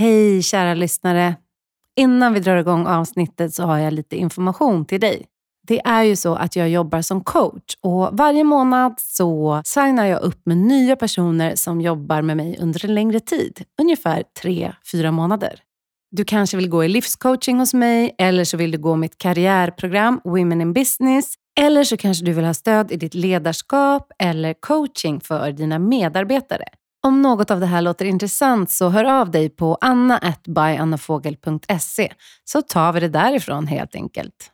Hej 0.00 0.42
kära 0.42 0.74
lyssnare. 0.74 1.36
Innan 1.96 2.34
vi 2.34 2.40
drar 2.40 2.56
igång 2.56 2.86
avsnittet 2.86 3.54
så 3.54 3.62
har 3.62 3.78
jag 3.78 3.92
lite 3.92 4.16
information 4.16 4.84
till 4.84 5.00
dig. 5.00 5.26
Det 5.66 5.80
är 5.80 6.02
ju 6.02 6.16
så 6.16 6.34
att 6.34 6.56
jag 6.56 6.68
jobbar 6.68 7.02
som 7.02 7.24
coach 7.24 7.76
och 7.80 8.08
varje 8.12 8.44
månad 8.44 8.94
så 8.98 9.62
signar 9.64 10.06
jag 10.06 10.22
upp 10.22 10.46
med 10.46 10.56
nya 10.56 10.96
personer 10.96 11.54
som 11.54 11.80
jobbar 11.80 12.22
med 12.22 12.36
mig 12.36 12.58
under 12.60 12.84
en 12.84 12.94
längre 12.94 13.20
tid. 13.20 13.64
Ungefär 13.82 14.24
tre 14.42 14.72
fyra 14.92 15.10
månader. 15.10 15.60
Du 16.10 16.24
kanske 16.24 16.56
vill 16.56 16.68
gå 16.68 16.84
i 16.84 16.88
livscoaching 16.88 17.58
hos 17.58 17.74
mig 17.74 18.14
eller 18.18 18.44
så 18.44 18.56
vill 18.56 18.70
du 18.70 18.78
gå 18.78 18.96
mitt 18.96 19.18
karriärprogram 19.18 20.20
Women 20.24 20.60
in 20.60 20.72
Business 20.72 21.34
eller 21.60 21.84
så 21.84 21.96
kanske 21.96 22.24
du 22.24 22.32
vill 22.32 22.44
ha 22.44 22.54
stöd 22.54 22.92
i 22.92 22.96
ditt 22.96 23.14
ledarskap 23.14 24.12
eller 24.18 24.54
coaching 24.54 25.20
för 25.20 25.52
dina 25.52 25.78
medarbetare. 25.78 26.64
Om 27.02 27.22
något 27.22 27.50
av 27.50 27.60
det 27.60 27.66
här 27.66 27.82
låter 27.82 28.04
intressant 28.04 28.70
så 28.70 28.88
hör 28.88 29.04
av 29.04 29.30
dig 29.30 29.50
på 29.50 29.78
anna.byannafogel.se 29.80 32.12
så 32.44 32.62
tar 32.62 32.92
vi 32.92 33.00
det 33.00 33.08
därifrån 33.08 33.66
helt 33.66 33.94
enkelt. 33.94 34.50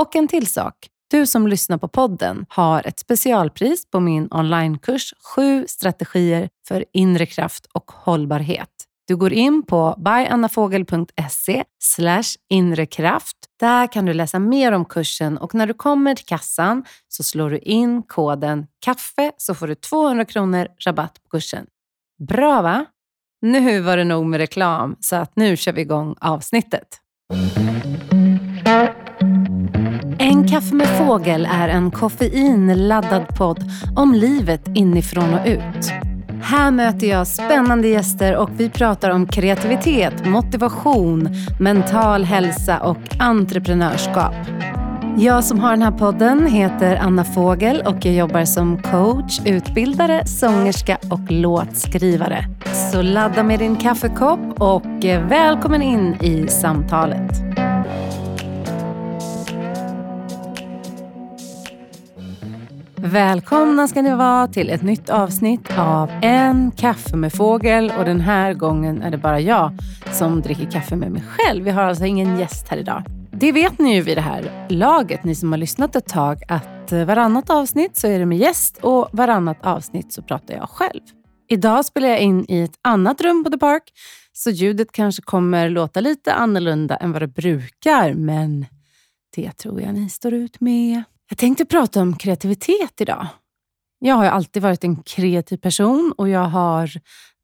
Och 0.00 0.16
en 0.16 0.28
till 0.28 0.46
sak. 0.46 0.88
Du 1.10 1.26
som 1.26 1.46
lyssnar 1.46 1.78
på 1.78 1.88
podden 1.88 2.46
har 2.48 2.86
ett 2.86 2.98
specialpris 2.98 3.90
på 3.90 4.00
min 4.00 4.28
onlinekurs 4.30 5.14
7 5.34 5.66
strategier 5.68 6.48
för 6.68 6.84
inre 6.92 7.26
kraft 7.26 7.66
och 7.72 7.90
hållbarhet. 7.90 8.68
Du 9.08 9.16
går 9.16 9.32
in 9.32 9.62
på 9.62 9.94
byannafogel.se 9.98 11.64
inrekraft. 12.48 13.36
Där 13.60 13.92
kan 13.92 14.06
du 14.06 14.12
läsa 14.12 14.38
mer 14.38 14.72
om 14.72 14.84
kursen 14.84 15.38
och 15.38 15.54
när 15.54 15.66
du 15.66 15.74
kommer 15.74 16.14
till 16.14 16.26
kassan 16.26 16.84
så 17.08 17.22
slår 17.22 17.50
du 17.50 17.58
in 17.58 18.02
koden 18.02 18.66
KAFFE 18.84 19.32
så 19.36 19.54
får 19.54 19.66
du 19.66 19.74
200 19.74 20.24
kronor 20.24 20.68
rabatt 20.86 21.22
på 21.22 21.28
kursen. 21.28 21.66
Bra 22.28 22.62
va? 22.62 22.84
Nu 23.42 23.80
var 23.80 23.96
det 23.96 24.04
nog 24.04 24.26
med 24.26 24.38
reklam 24.38 24.96
så 25.00 25.16
att 25.16 25.36
nu 25.36 25.56
kör 25.56 25.72
vi 25.72 25.80
igång 25.80 26.14
avsnittet. 26.20 26.98
En 30.18 30.48
kaffe 30.48 30.74
med 30.74 30.98
fågel 30.98 31.48
är 31.50 31.68
en 31.68 31.90
koffeinladdad 31.90 33.36
podd 33.36 33.64
om 33.96 34.14
livet 34.14 34.68
inifrån 34.74 35.34
och 35.34 35.46
ut. 35.46 36.11
Här 36.42 36.70
möter 36.70 37.06
jag 37.06 37.26
spännande 37.26 37.88
gäster 37.88 38.36
och 38.36 38.50
vi 38.56 38.70
pratar 38.70 39.10
om 39.10 39.26
kreativitet, 39.26 40.26
motivation, 40.26 41.28
mental 41.60 42.24
hälsa 42.24 42.80
och 42.80 42.98
entreprenörskap. 43.18 44.34
Jag 45.18 45.44
som 45.44 45.60
har 45.60 45.70
den 45.70 45.82
här 45.82 45.90
podden 45.90 46.46
heter 46.46 46.96
Anna 46.96 47.24
Fågel 47.24 47.82
och 47.86 48.06
jag 48.06 48.14
jobbar 48.14 48.44
som 48.44 48.82
coach, 48.82 49.40
utbildare, 49.44 50.26
sångerska 50.26 50.98
och 51.10 51.30
låtskrivare. 51.30 52.44
Så 52.92 53.02
ladda 53.02 53.42
med 53.42 53.58
din 53.58 53.76
kaffekopp 53.76 54.60
och 54.60 55.04
eh, 55.04 55.28
välkommen 55.28 55.82
in 55.82 56.14
i 56.22 56.48
samtalet. 56.48 57.51
Välkomna 63.12 63.88
ska 63.88 64.02
ni 64.02 64.14
vara 64.14 64.48
till 64.48 64.70
ett 64.70 64.82
nytt 64.82 65.10
avsnitt 65.10 65.78
av 65.78 66.10
En 66.22 66.70
kaffe 66.70 67.16
med 67.16 67.32
fågel 67.32 67.92
och 67.98 68.04
den 68.04 68.20
här 68.20 68.54
gången 68.54 69.02
är 69.02 69.10
det 69.10 69.18
bara 69.18 69.40
jag 69.40 69.72
som 70.12 70.40
dricker 70.40 70.70
kaffe 70.70 70.96
med 70.96 71.12
mig 71.12 71.22
själv. 71.22 71.64
Vi 71.64 71.70
har 71.70 71.82
alltså 71.82 72.04
ingen 72.04 72.38
gäst 72.38 72.68
här 72.68 72.76
idag. 72.76 73.04
Det 73.32 73.52
vet 73.52 73.78
ni 73.78 73.94
ju 73.94 74.02
vid 74.02 74.16
det 74.16 74.20
här 74.20 74.66
laget, 74.68 75.24
ni 75.24 75.34
som 75.34 75.52
har 75.52 75.58
lyssnat 75.58 75.96
ett 75.96 76.06
tag, 76.06 76.42
att 76.48 76.92
eh, 76.92 77.04
varannat 77.04 77.50
avsnitt 77.50 77.96
så 77.96 78.06
är 78.06 78.18
det 78.18 78.26
med 78.26 78.38
gäst 78.38 78.78
och 78.82 79.08
varannat 79.12 79.66
avsnitt 79.66 80.12
så 80.12 80.22
pratar 80.22 80.54
jag 80.54 80.68
själv. 80.68 81.00
Idag 81.48 81.84
spelar 81.84 82.08
jag 82.08 82.20
in 82.20 82.46
i 82.48 82.62
ett 82.62 82.78
annat 82.82 83.20
rum 83.20 83.44
på 83.44 83.50
The 83.50 83.58
Park, 83.58 83.82
så 84.32 84.50
ljudet 84.50 84.92
kanske 84.92 85.22
kommer 85.22 85.68
låta 85.68 86.00
lite 86.00 86.32
annorlunda 86.32 86.96
än 86.96 87.12
vad 87.12 87.22
det 87.22 87.28
brukar, 87.28 88.14
men 88.14 88.66
det 89.36 89.52
tror 89.52 89.80
jag 89.80 89.94
ni 89.94 90.08
står 90.08 90.32
ut 90.32 90.60
med. 90.60 91.02
Jag 91.28 91.38
tänkte 91.38 91.64
prata 91.64 92.00
om 92.00 92.16
kreativitet 92.16 93.00
idag. 93.00 93.26
Jag 93.98 94.14
har 94.14 94.24
alltid 94.24 94.62
varit 94.62 94.84
en 94.84 95.02
kreativ 95.02 95.56
person 95.56 96.14
och 96.18 96.28
jag 96.28 96.44
har 96.44 96.90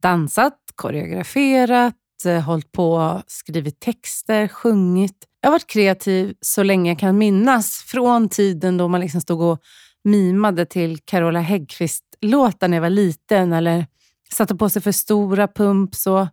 dansat, 0.03 0.59
koreograferat, 0.75 1.95
eh, 2.25 2.41
hållit 2.41 2.73
på, 2.73 3.23
skrivit 3.27 3.81
texter, 3.81 4.49
sjungit. 4.49 5.17
Jag 5.41 5.49
har 5.49 5.53
varit 5.53 5.67
kreativ 5.67 6.35
så 6.41 6.63
länge 6.63 6.91
jag 6.91 6.99
kan 6.99 7.19
minnas. 7.19 7.85
Från 7.87 8.29
tiden 8.29 8.77
då 8.77 8.89
man 8.89 9.01
liksom 9.01 9.21
stod 9.21 9.41
och 9.41 9.59
mimade 10.05 10.67
till 10.67 10.99
Carola 10.99 11.41
Häggkvist-låtar 11.41 12.69
när 12.69 12.77
jag 12.77 12.83
var 12.83 12.91
liten 12.91 13.53
eller 13.53 13.87
satte 14.33 14.55
på 14.55 14.71
sig 14.71 14.83
för 14.83 14.93
stora 14.93 15.49
pumps 15.49 16.07
och 16.07 16.27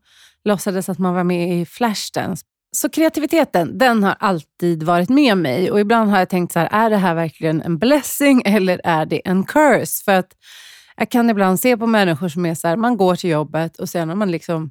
låtsades 0.44 0.90
att 0.90 1.00
man 1.00 1.14
var 1.14 1.24
med 1.24 1.62
i 1.62 1.66
Flashdance. 1.66 2.46
Så 2.76 2.90
kreativiteten, 2.90 3.78
den 3.78 4.04
har 4.04 4.16
alltid 4.20 4.84
varit 4.84 5.10
med 5.10 5.38
mig 5.38 5.72
och 5.72 5.80
ibland 5.80 6.12
har 6.12 6.20
jag 6.20 6.30
tänkt 6.30 6.52
så 6.52 6.60
här, 6.60 6.70
är 6.72 6.90
det 6.90 6.98
här 6.98 7.16
verkligen 7.16 7.62
en 7.62 7.78
blessing 7.78 8.42
eller 8.46 8.82
är 8.84 9.06
det 9.06 9.28
en 9.28 9.44
curse? 9.44 10.04
För 10.06 10.12
att 10.12 10.34
jag 10.98 11.10
kan 11.10 11.30
ibland 11.30 11.60
se 11.60 11.78
på 11.78 11.88
människor 11.88 12.30
som 12.30 12.46
är 12.46 12.56
så 12.56 12.68
här, 12.68 12.76
man 12.76 12.98
går 12.98 13.16
till 13.16 13.30
jobbet 13.30 13.78
och 13.78 13.90
sen 13.90 14.10
är 14.10 14.16
man 14.16 14.32
liksom, 14.32 14.70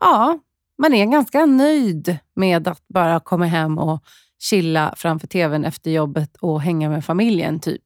ja, 0.00 0.38
man 0.78 0.94
är 0.94 1.06
ganska 1.06 1.46
nöjd 1.46 2.18
med 2.36 2.68
att 2.68 2.88
bara 2.88 3.20
komma 3.20 3.46
hem 3.46 3.78
och 3.78 4.04
chilla 4.38 4.94
framför 4.96 5.26
tvn 5.26 5.64
efter 5.64 5.90
jobbet 5.90 6.36
och 6.36 6.60
hänga 6.60 6.90
med 6.90 7.04
familjen, 7.04 7.60
typ. 7.60 7.84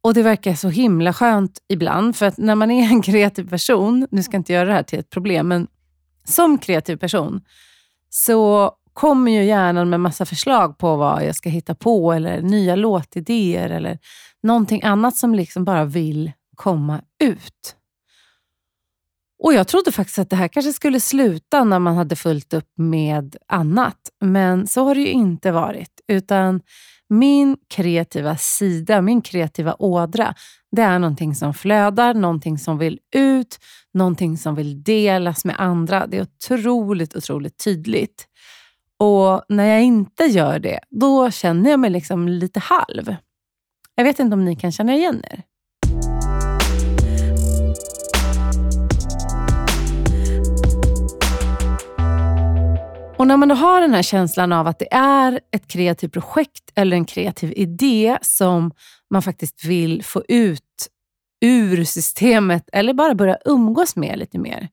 Och 0.00 0.14
Det 0.14 0.22
verkar 0.22 0.54
så 0.54 0.68
himla 0.68 1.12
skönt 1.12 1.58
ibland, 1.68 2.16
för 2.16 2.26
att 2.26 2.38
när 2.38 2.54
man 2.54 2.70
är 2.70 2.92
en 2.92 3.02
kreativ 3.02 3.48
person, 3.48 4.06
nu 4.10 4.22
ska 4.22 4.32
jag 4.34 4.40
inte 4.40 4.52
göra 4.52 4.68
det 4.68 4.74
här 4.74 4.82
till 4.82 4.98
ett 4.98 5.10
problem, 5.10 5.48
men 5.48 5.66
som 6.24 6.58
kreativ 6.58 6.96
person 6.96 7.40
så 8.10 8.72
kommer 8.92 9.32
ju 9.32 9.44
hjärnan 9.44 9.90
med 9.90 10.00
massa 10.00 10.26
förslag 10.26 10.78
på 10.78 10.96
vad 10.96 11.24
jag 11.24 11.36
ska 11.36 11.48
hitta 11.48 11.74
på 11.74 12.12
eller 12.12 12.42
nya 12.42 12.76
låtidéer 12.76 13.70
eller 13.70 13.98
någonting 14.42 14.82
annat 14.82 15.16
som 15.16 15.34
liksom 15.34 15.64
bara 15.64 15.84
vill 15.84 16.32
komma 16.56 17.00
ut. 17.22 17.76
Och 19.42 19.54
Jag 19.54 19.68
trodde 19.68 19.92
faktiskt 19.92 20.18
att 20.18 20.30
det 20.30 20.36
här 20.36 20.48
kanske 20.48 20.72
skulle 20.72 21.00
sluta 21.00 21.64
när 21.64 21.78
man 21.78 21.96
hade 21.96 22.16
fullt 22.16 22.54
upp 22.54 22.68
med 22.76 23.36
annat, 23.48 23.98
men 24.20 24.66
så 24.66 24.84
har 24.84 24.94
det 24.94 25.00
ju 25.00 25.10
inte 25.10 25.52
varit. 25.52 26.00
Utan 26.08 26.60
min 27.18 27.56
kreativa 27.68 28.36
sida, 28.36 29.00
min 29.00 29.22
kreativa 29.22 29.76
ådra, 29.78 30.34
det 30.76 30.82
är 30.82 30.98
någonting 30.98 31.34
som 31.34 31.54
flödar, 31.54 32.14
någonting 32.14 32.58
som 32.58 32.78
vill 32.78 32.98
ut, 33.14 33.58
någonting 33.94 34.38
som 34.38 34.54
vill 34.54 34.82
delas 34.82 35.44
med 35.44 35.56
andra. 35.58 36.06
Det 36.06 36.16
är 36.18 36.22
otroligt, 36.22 37.16
otroligt 37.16 37.64
tydligt. 37.64 38.28
Och 38.98 39.44
när 39.48 39.64
jag 39.64 39.82
inte 39.82 40.24
gör 40.24 40.58
det, 40.58 40.80
då 40.90 41.30
känner 41.30 41.70
jag 41.70 41.80
mig 41.80 41.90
liksom 41.90 42.28
lite 42.28 42.60
halv. 42.60 43.16
Jag 43.94 44.04
vet 44.04 44.18
inte 44.18 44.34
om 44.34 44.44
ni 44.44 44.56
kan 44.56 44.72
känna 44.72 44.94
igen 44.94 45.22
er. 45.30 45.42
Och 53.16 53.26
när 53.26 53.36
man 53.36 53.48
då 53.48 53.54
har 53.54 53.80
den 53.80 53.94
här 53.94 54.02
känslan 54.02 54.52
av 54.52 54.66
att 54.66 54.78
det 54.78 54.94
är 54.94 55.40
ett 55.50 55.66
kreativt 55.66 56.12
projekt 56.12 56.72
eller 56.74 56.96
en 56.96 57.04
kreativ 57.04 57.52
idé 57.56 58.18
som 58.22 58.72
man 59.10 59.22
faktiskt 59.22 59.64
vill 59.64 60.04
få 60.04 60.22
ut 60.28 60.88
ur 61.40 61.84
systemet 61.84 62.68
eller 62.72 62.94
bara 62.94 63.14
börja 63.14 63.38
umgås 63.44 63.96
med 63.96 64.18
lite 64.18 64.38
mer. 64.38 64.68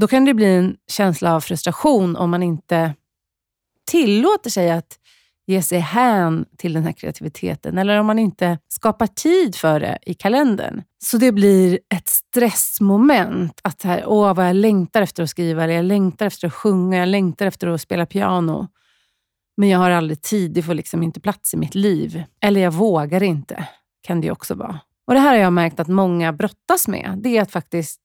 Då 0.00 0.08
kan 0.08 0.24
det 0.24 0.34
bli 0.34 0.46
en 0.46 0.76
känsla 0.90 1.34
av 1.34 1.40
frustration 1.40 2.16
om 2.16 2.30
man 2.30 2.42
inte 2.42 2.94
tillåter 3.90 4.50
sig 4.50 4.70
att 4.70 4.98
ge 5.46 5.62
sig 5.62 5.78
hän 5.78 6.44
till 6.56 6.72
den 6.72 6.84
här 6.84 6.92
kreativiteten 6.92 7.78
eller 7.78 8.00
om 8.00 8.06
man 8.06 8.18
inte 8.18 8.58
skapar 8.68 9.06
tid 9.06 9.56
för 9.56 9.80
det 9.80 9.98
i 10.02 10.14
kalendern. 10.14 10.82
Så 11.04 11.16
det 11.16 11.32
blir 11.32 11.78
ett 11.94 12.08
stressmoment. 12.08 13.60
Att 13.64 13.82
här, 13.82 14.04
åh, 14.06 14.34
vad 14.34 14.48
jag 14.48 14.56
längtar 14.56 15.02
efter 15.02 15.22
att 15.22 15.30
skriva, 15.30 15.64
eller 15.64 15.74
jag 15.74 15.84
längtar 15.84 16.26
efter 16.26 16.46
att 16.46 16.54
sjunga, 16.54 16.98
jag 16.98 17.08
längtar 17.08 17.46
efter 17.46 17.66
att 17.68 17.80
spela 17.80 18.06
piano. 18.06 18.68
Men 19.56 19.68
jag 19.68 19.78
har 19.78 19.90
aldrig 19.90 20.22
tid, 20.22 20.52
det 20.52 20.62
får 20.62 20.74
liksom 20.74 21.02
inte 21.02 21.20
plats 21.20 21.54
i 21.54 21.56
mitt 21.56 21.74
liv. 21.74 22.24
Eller 22.40 22.60
jag 22.60 22.70
vågar 22.70 23.22
inte, 23.22 23.68
kan 24.02 24.20
det 24.20 24.30
också 24.30 24.54
vara. 24.54 24.80
Och 25.06 25.14
Det 25.14 25.20
här 25.20 25.28
har 25.28 25.42
jag 25.42 25.52
märkt 25.52 25.80
att 25.80 25.88
många 25.88 26.32
brottas 26.32 26.88
med. 26.88 27.18
Det 27.22 27.36
är 27.36 27.42
att 27.42 27.50
faktiskt 27.50 28.00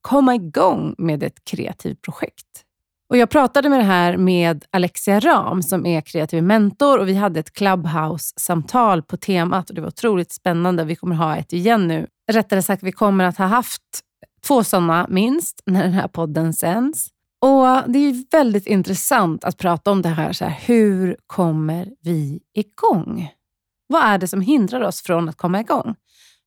komma 0.00 0.34
igång 0.34 0.94
med 0.98 1.22
ett 1.22 1.44
kreativt 1.44 2.02
projekt. 2.02 2.64
Och 3.10 3.16
Jag 3.16 3.30
pratade 3.30 3.68
med 3.68 3.80
det 3.80 3.84
här 3.84 4.16
med 4.16 4.64
Alexia 4.70 5.20
Ram 5.20 5.62
som 5.62 5.86
är 5.86 6.00
kreativ 6.00 6.42
mentor 6.42 6.98
och 6.98 7.08
vi 7.08 7.14
hade 7.14 7.40
ett 7.40 7.52
Clubhouse-samtal 7.52 9.02
på 9.02 9.16
temat 9.16 9.68
och 9.68 9.74
det 9.74 9.80
var 9.80 9.88
otroligt 9.88 10.32
spännande. 10.32 10.84
Vi 10.84 10.96
kommer 10.96 11.16
ha 11.16 11.36
ett 11.36 11.52
igen 11.52 11.88
nu. 11.88 12.06
Rättare 12.32 12.62
sagt, 12.62 12.82
vi 12.82 12.92
kommer 12.92 13.24
att 13.24 13.38
ha 13.38 13.46
haft 13.46 13.82
två 14.46 14.64
sådana 14.64 15.06
minst 15.10 15.62
när 15.66 15.82
den 15.82 15.92
här 15.92 16.08
podden 16.08 16.52
sänds. 16.52 17.08
Och 17.40 17.92
Det 17.92 17.98
är 17.98 18.30
väldigt 18.30 18.66
intressant 18.66 19.44
att 19.44 19.56
prata 19.56 19.90
om 19.90 20.02
det 20.02 20.08
här. 20.08 20.32
Så 20.32 20.44
här, 20.44 20.58
hur 20.66 21.16
kommer 21.26 21.88
vi 22.02 22.40
igång? 22.54 23.28
Vad 23.86 24.02
är 24.02 24.18
det 24.18 24.28
som 24.28 24.40
hindrar 24.40 24.80
oss 24.80 25.02
från 25.02 25.28
att 25.28 25.36
komma 25.36 25.60
igång? 25.60 25.94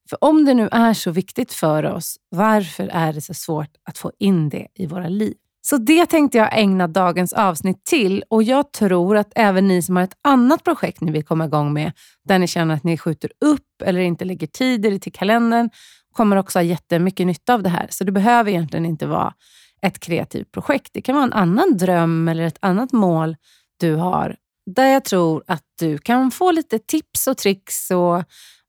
För 0.10 0.24
om 0.24 0.46
det 0.46 0.54
nu 0.54 0.70
är 0.72 0.94
så 0.94 1.12
viktigt 1.12 1.54
för 1.54 1.86
oss, 1.86 2.18
varför 2.30 2.88
är 2.88 3.14
det 3.14 3.22
så 3.22 3.34
svårt 3.34 3.70
att 3.84 3.98
få 3.98 4.12
in 4.20 4.50
det 4.50 4.68
i 4.74 4.86
våra 4.86 5.08
liv? 5.08 5.36
Så 5.62 5.78
det 5.78 6.06
tänkte 6.06 6.38
jag 6.38 6.60
ägna 6.60 6.88
dagens 6.88 7.34
avsnitt 7.34 7.86
till 7.86 8.24
och 8.30 8.44
jag 8.44 8.72
tror 8.72 9.18
att 9.18 9.32
även 9.36 9.68
ni 9.68 9.82
som 9.82 9.96
har 9.96 10.04
ett 10.04 10.18
annat 10.22 10.64
projekt 10.64 11.02
ni 11.02 11.12
vill 11.12 11.26
komma 11.26 11.46
igång 11.46 11.74
med, 11.74 11.92
där 12.24 12.40
ni 12.40 12.48
känner 12.48 12.76
att 12.76 12.84
ni 12.84 12.98
skjuter 12.98 13.32
upp 13.46 13.82
eller 13.84 14.00
inte 14.00 14.26
lägger 14.26 14.48
tid 14.48 14.86
i 14.86 15.00
till 15.00 15.14
kalendern, 15.14 15.70
kommer 16.14 16.36
också 16.36 16.60
ha 16.60 16.64
jättemycket 16.64 17.28
nytta 17.28 17.54
av 17.54 17.64
det 17.64 17.70
här. 17.70 17.88
Så 17.90 18.04
det 18.04 18.12
behöver 18.12 18.52
egentligen 18.52 18.86
inte 18.86 19.08
vara 19.08 19.34
ett 19.82 20.00
kreativt 20.00 20.52
projekt. 20.52 20.90
Det 20.94 21.02
kan 21.02 21.16
vara 21.16 21.26
en 21.26 21.34
annan 21.34 21.78
dröm 21.78 22.28
eller 22.28 22.44
ett 22.44 22.58
annat 22.60 22.92
mål 22.92 23.36
du 23.80 23.96
har, 23.96 24.36
där 24.66 24.88
jag 24.88 25.06
tror 25.06 25.44
att 25.48 25.64
du 25.80 25.98
kan 25.98 26.32
få 26.32 26.52
lite 26.52 26.80
tips 26.80 27.28
och 27.28 27.38
tricks 27.38 27.92
och 27.92 28.24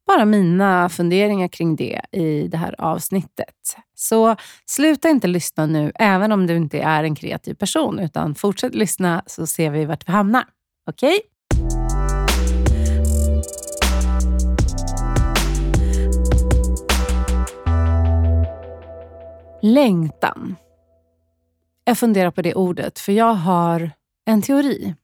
bara 0.07 0.25
mina 0.25 0.89
funderingar 0.89 1.49
kring 1.49 1.77
det 1.77 2.01
i 2.13 2.49
det 2.49 2.57
här 2.57 2.75
avsnittet. 2.79 3.77
Så 4.03 4.37
sluta 4.67 5.09
inte 5.09 5.27
lyssna 5.27 5.67
nu, 5.67 5.93
även 5.95 6.33
om 6.33 6.47
du 6.47 6.57
inte 6.57 6.79
är 6.79 7.05
en 7.05 7.15
kreativ 7.15 7.55
person, 7.55 7.99
utan 7.99 8.35
fortsätt 8.35 8.75
lyssna 8.75 9.23
så 9.27 9.47
ser 9.47 9.71
vi 9.71 9.85
vart 9.85 10.09
vi 10.09 10.13
hamnar. 10.13 10.45
Okej? 10.87 11.19
Okay? 11.19 11.73
Längtan. 19.63 20.57
Jag 21.85 21.99
funderar 21.99 22.31
på 22.31 22.43
det 22.43 22.55
ordet, 22.55 22.99
för 22.99 23.13
jag 23.13 23.35
har 23.35 23.91
en 24.25 24.43
teori. 24.43 24.95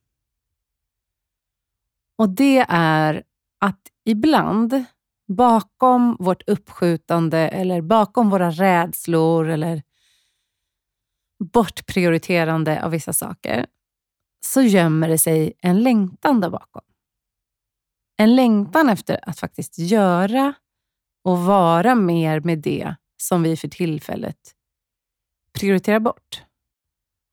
Och 2.19 2.29
det 2.29 2.67
är 2.69 3.23
att 3.61 3.81
ibland 4.05 4.85
bakom 5.28 6.16
vårt 6.20 6.48
uppskjutande 6.48 7.38
eller 7.38 7.80
bakom 7.80 8.30
våra 8.30 8.50
rädslor 8.50 9.48
eller 9.48 9.82
bortprioriterande 11.44 12.84
av 12.84 12.90
vissa 12.90 13.12
saker 13.12 13.66
så 14.46 14.62
gömmer 14.62 15.08
det 15.08 15.19
sig 15.19 15.52
en 15.58 15.82
längtan 15.82 16.40
där 16.40 16.50
bakom. 16.50 16.82
En 18.16 18.36
längtan 18.36 18.88
efter 18.88 19.28
att 19.28 19.38
faktiskt 19.38 19.78
göra 19.78 20.54
och 21.25 21.38
vara 21.38 21.94
mer 21.94 22.40
med 22.40 22.58
det 22.58 22.94
som 23.16 23.42
vi 23.42 23.56
för 23.56 23.69
tillfället 23.69 24.54
prioriterar 25.52 26.00
bort. 26.00 26.42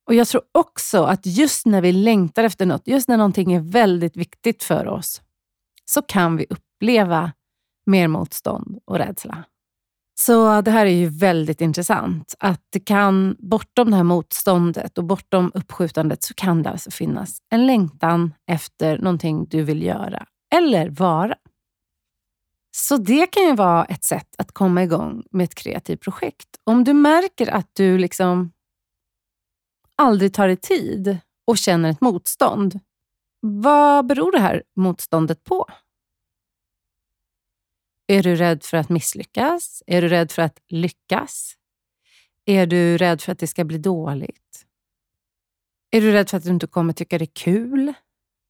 Och 0.07 0.15
Jag 0.15 0.27
tror 0.27 0.42
också 0.51 1.03
att 1.03 1.25
just 1.25 1.65
när 1.65 1.81
vi 1.81 1.92
längtar 1.92 2.44
efter 2.44 2.65
något, 2.65 2.88
just 2.88 3.07
när 3.07 3.18
någonting 3.18 3.53
är 3.53 3.59
väldigt 3.59 4.18
viktigt 4.18 4.63
för 4.63 4.88
oss, 4.88 5.21
så 5.86 6.01
kan 6.01 6.38
vi 6.38 6.45
uppleva 6.50 7.31
mer 7.86 8.08
motstånd 8.08 8.80
och 8.86 8.98
rädsla. 8.98 9.44
Så 10.20 10.62
det 10.62 10.72
här 10.72 10.86
är 10.86 10.96
ju 10.96 11.10
väldigt 11.10 11.62
intressant. 11.62 12.36
Att 12.40 12.62
det 12.70 12.80
kan, 12.80 13.36
bortom 13.40 13.90
det 13.90 13.96
här 13.96 14.04
motståndet 14.04 14.98
och 14.98 15.04
bortom 15.04 15.52
uppskjutandet, 15.54 16.24
så 16.24 16.34
kan 16.34 16.64
det 16.64 16.70
alltså 16.70 16.92
finnas 16.92 17.38
en 17.50 17.66
längtan 17.66 18.34
efter 18.48 18.98
någonting 18.98 19.46
du 19.50 19.64
vill 19.64 19.84
göra 19.84 20.26
eller 20.56 20.90
vara. 20.90 21.36
Så 22.72 22.98
det 22.98 23.28
kan 23.28 23.44
ju 23.44 23.56
vara 23.56 23.86
ett 23.86 24.04
sätt 24.04 24.36
att 24.38 24.52
komma 24.52 24.84
igång 24.84 25.24
med 25.31 25.44
ett 25.44 25.56
kreativt 25.56 26.02
projekt. 26.02 26.50
Om 26.64 26.84
du 26.84 26.94
märker 26.94 27.48
att 27.48 27.70
du 27.74 27.98
liksom 27.98 28.52
aldrig 29.96 30.34
tar 30.34 30.48
dig 30.48 30.58
tid 30.58 31.18
och 31.48 31.58
känner 31.58 31.90
ett 31.90 32.02
motstånd, 32.02 32.80
vad 33.42 34.06
beror 34.06 34.31
det 34.31 34.40
här 34.40 34.64
motståndet 34.76 35.44
på? 35.44 35.66
Är 38.07 38.24
du 38.24 38.36
rädd 38.36 38.63
för 38.63 38.78
att 38.78 38.90
misslyckas? 38.90 39.84
Är 39.88 40.02
du 40.02 40.07
rädd 40.07 40.31
för 40.31 40.42
att 40.42 40.60
lyckas? 40.69 41.56
Är 42.46 42.66
du 42.66 42.98
rädd 42.98 43.22
för 43.22 43.31
att 43.31 43.40
det 43.40 43.48
ska 43.48 43.63
bli 43.63 43.78
dåligt? 43.78 44.66
Är 45.92 46.02
du 46.02 46.12
rädd 46.12 46.30
för 46.30 46.38
att 46.38 46.44
du 46.44 46.50
inte 46.50 46.68
kommer 46.68 46.94
tycka 46.94 47.18
det 47.18 47.24
är 47.24 47.34
kul? 47.34 47.94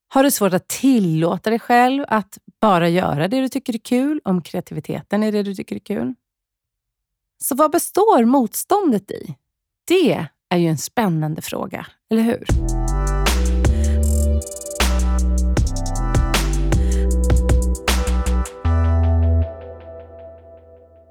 Har 0.07 0.23
du 0.23 0.31
svårt 0.31 0.53
att 0.53 0.67
tillåta 0.67 1.49
dig 1.49 1.59
själv 1.59 2.05
att 2.07 2.37
bara 2.61 2.89
göra 2.89 3.27
det 3.27 3.41
du 3.41 3.49
tycker 3.49 3.73
är 3.73 3.77
kul, 3.77 4.21
om 4.23 4.41
kreativiteten 4.41 5.23
är 5.23 5.31
det 5.31 5.43
du 5.43 5.55
tycker 5.55 5.75
är 5.75 5.79
kul? 5.79 6.13
Så 7.43 7.55
vad 7.55 7.71
består 7.71 8.25
motståndet 8.25 9.11
i? 9.11 9.35
Det 9.87 10.27
är 10.49 10.57
ju 10.57 10.67
en 10.67 10.77
spännande 10.77 11.41
fråga, 11.41 11.87
eller 12.09 12.21
hur? 12.21 12.45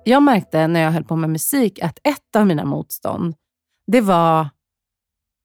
Jag 0.04 0.22
märkte 0.22 0.66
när 0.66 0.80
jag 0.80 0.90
höll 0.90 1.04
på 1.04 1.16
med 1.16 1.30
musik 1.30 1.82
att 1.82 1.98
ett 2.04 2.36
av 2.36 2.46
mina 2.46 2.64
motstånd, 2.64 3.34
det 3.86 4.00
var 4.00 4.48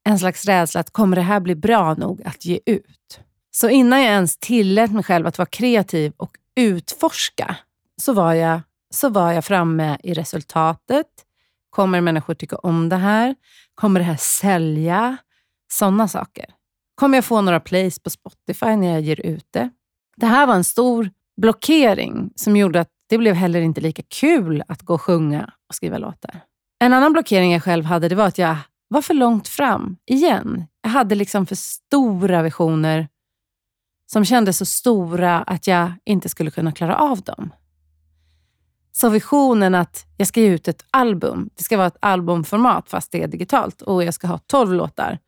en 0.10 0.20
slags 0.20 0.46
rädsla 0.46 0.82
att 0.82 0.92
kommer 0.92 1.16
det 1.16 1.22
här 1.22 1.40
bli 1.40 1.56
bra 1.56 1.94
nog 1.94 2.22
att 2.26 2.46
ge 2.46 2.60
ut? 2.66 3.20
Så 3.52 3.70
innan 3.70 4.02
jag 4.02 4.12
ens 4.12 4.38
tillät 4.38 4.92
mig 4.92 5.04
själv 5.04 5.28
att 5.28 5.38
vara 5.38 5.46
kreativ 5.46 6.14
och 6.18 6.38
utforska, 6.56 7.56
så 8.02 8.14
var 8.14 8.34
jag, 8.34 8.62
så 8.94 9.10
var 9.10 9.32
jag 9.32 9.46
framme 9.46 9.98
i 10.04 10.14
resultatet. 10.14 11.08
Kommer 11.70 12.02
människor 12.02 12.34
tycka 12.34 12.56
om 12.56 12.90
det 12.90 12.96
här? 12.96 13.36
Kommer 13.76 14.00
det 14.00 14.06
här 14.06 14.18
sälja? 14.18 15.18
Sådana 15.72 16.08
saker. 16.08 16.46
Kommer 16.96 17.18
jag 17.18 17.26
få 17.26 17.42
några 17.42 17.60
plays 17.60 18.00
på 18.00 18.10
Spotify 18.10 18.76
när 18.76 18.92
jag 18.92 19.02
ger 19.02 19.22
ut 19.22 19.48
det? 19.52 19.70
Det 20.18 20.26
här 20.26 20.48
var 20.48 20.56
en 20.56 20.64
stor 20.64 21.10
blockering 21.42 22.32
som 22.36 22.58
gjorde 22.58 22.82
att 22.82 22.90
det 23.10 23.18
blev 23.18 23.36
heller 23.36 23.62
inte 23.62 23.82
lika 23.82 24.04
kul 24.08 24.64
att 24.68 24.82
gå 24.82 24.94
och 24.94 25.02
sjunga 25.02 25.54
och 25.70 25.76
skriva 25.76 25.98
låtar. 25.98 26.42
En 26.80 26.94
annan 26.94 27.14
blockering 27.14 27.52
jag 27.52 27.64
själv 27.64 27.86
hade 27.86 28.10
det 28.10 28.16
var 28.16 28.28
att 28.28 28.38
jag 28.38 28.56
var 28.88 29.02
för 29.02 29.14
långt 29.14 29.48
fram, 29.48 29.98
igen. 30.06 30.66
Jag 30.82 30.90
hade 30.90 31.16
liksom 31.16 31.46
för 31.46 31.56
stora 31.56 32.42
visioner 32.42 33.08
som 34.06 34.26
kändes 34.26 34.58
så 34.58 34.66
stora 34.66 35.42
att 35.42 35.68
jag 35.68 35.92
inte 36.06 36.30
skulle 36.30 36.52
kunna 36.52 36.72
klara 36.72 36.96
av 36.96 37.22
dem. 37.22 37.54
Så 38.92 39.10
visionen 39.10 39.76
att 39.76 40.06
jag 40.18 40.28
ska 40.28 40.42
ge 40.42 40.48
ut 40.48 40.68
ett 40.68 40.86
album, 40.92 41.50
det 41.56 41.64
ska 41.64 41.78
vara 41.78 41.88
ett 41.88 41.98
albumformat 42.00 42.90
fast 42.90 43.12
det 43.12 43.24
är 43.24 43.28
digitalt 43.28 43.82
och 43.82 44.04
jag 44.04 44.14
ska 44.14 44.28
ha 44.28 44.38
12 44.38 44.74
låtar. 44.74 45.20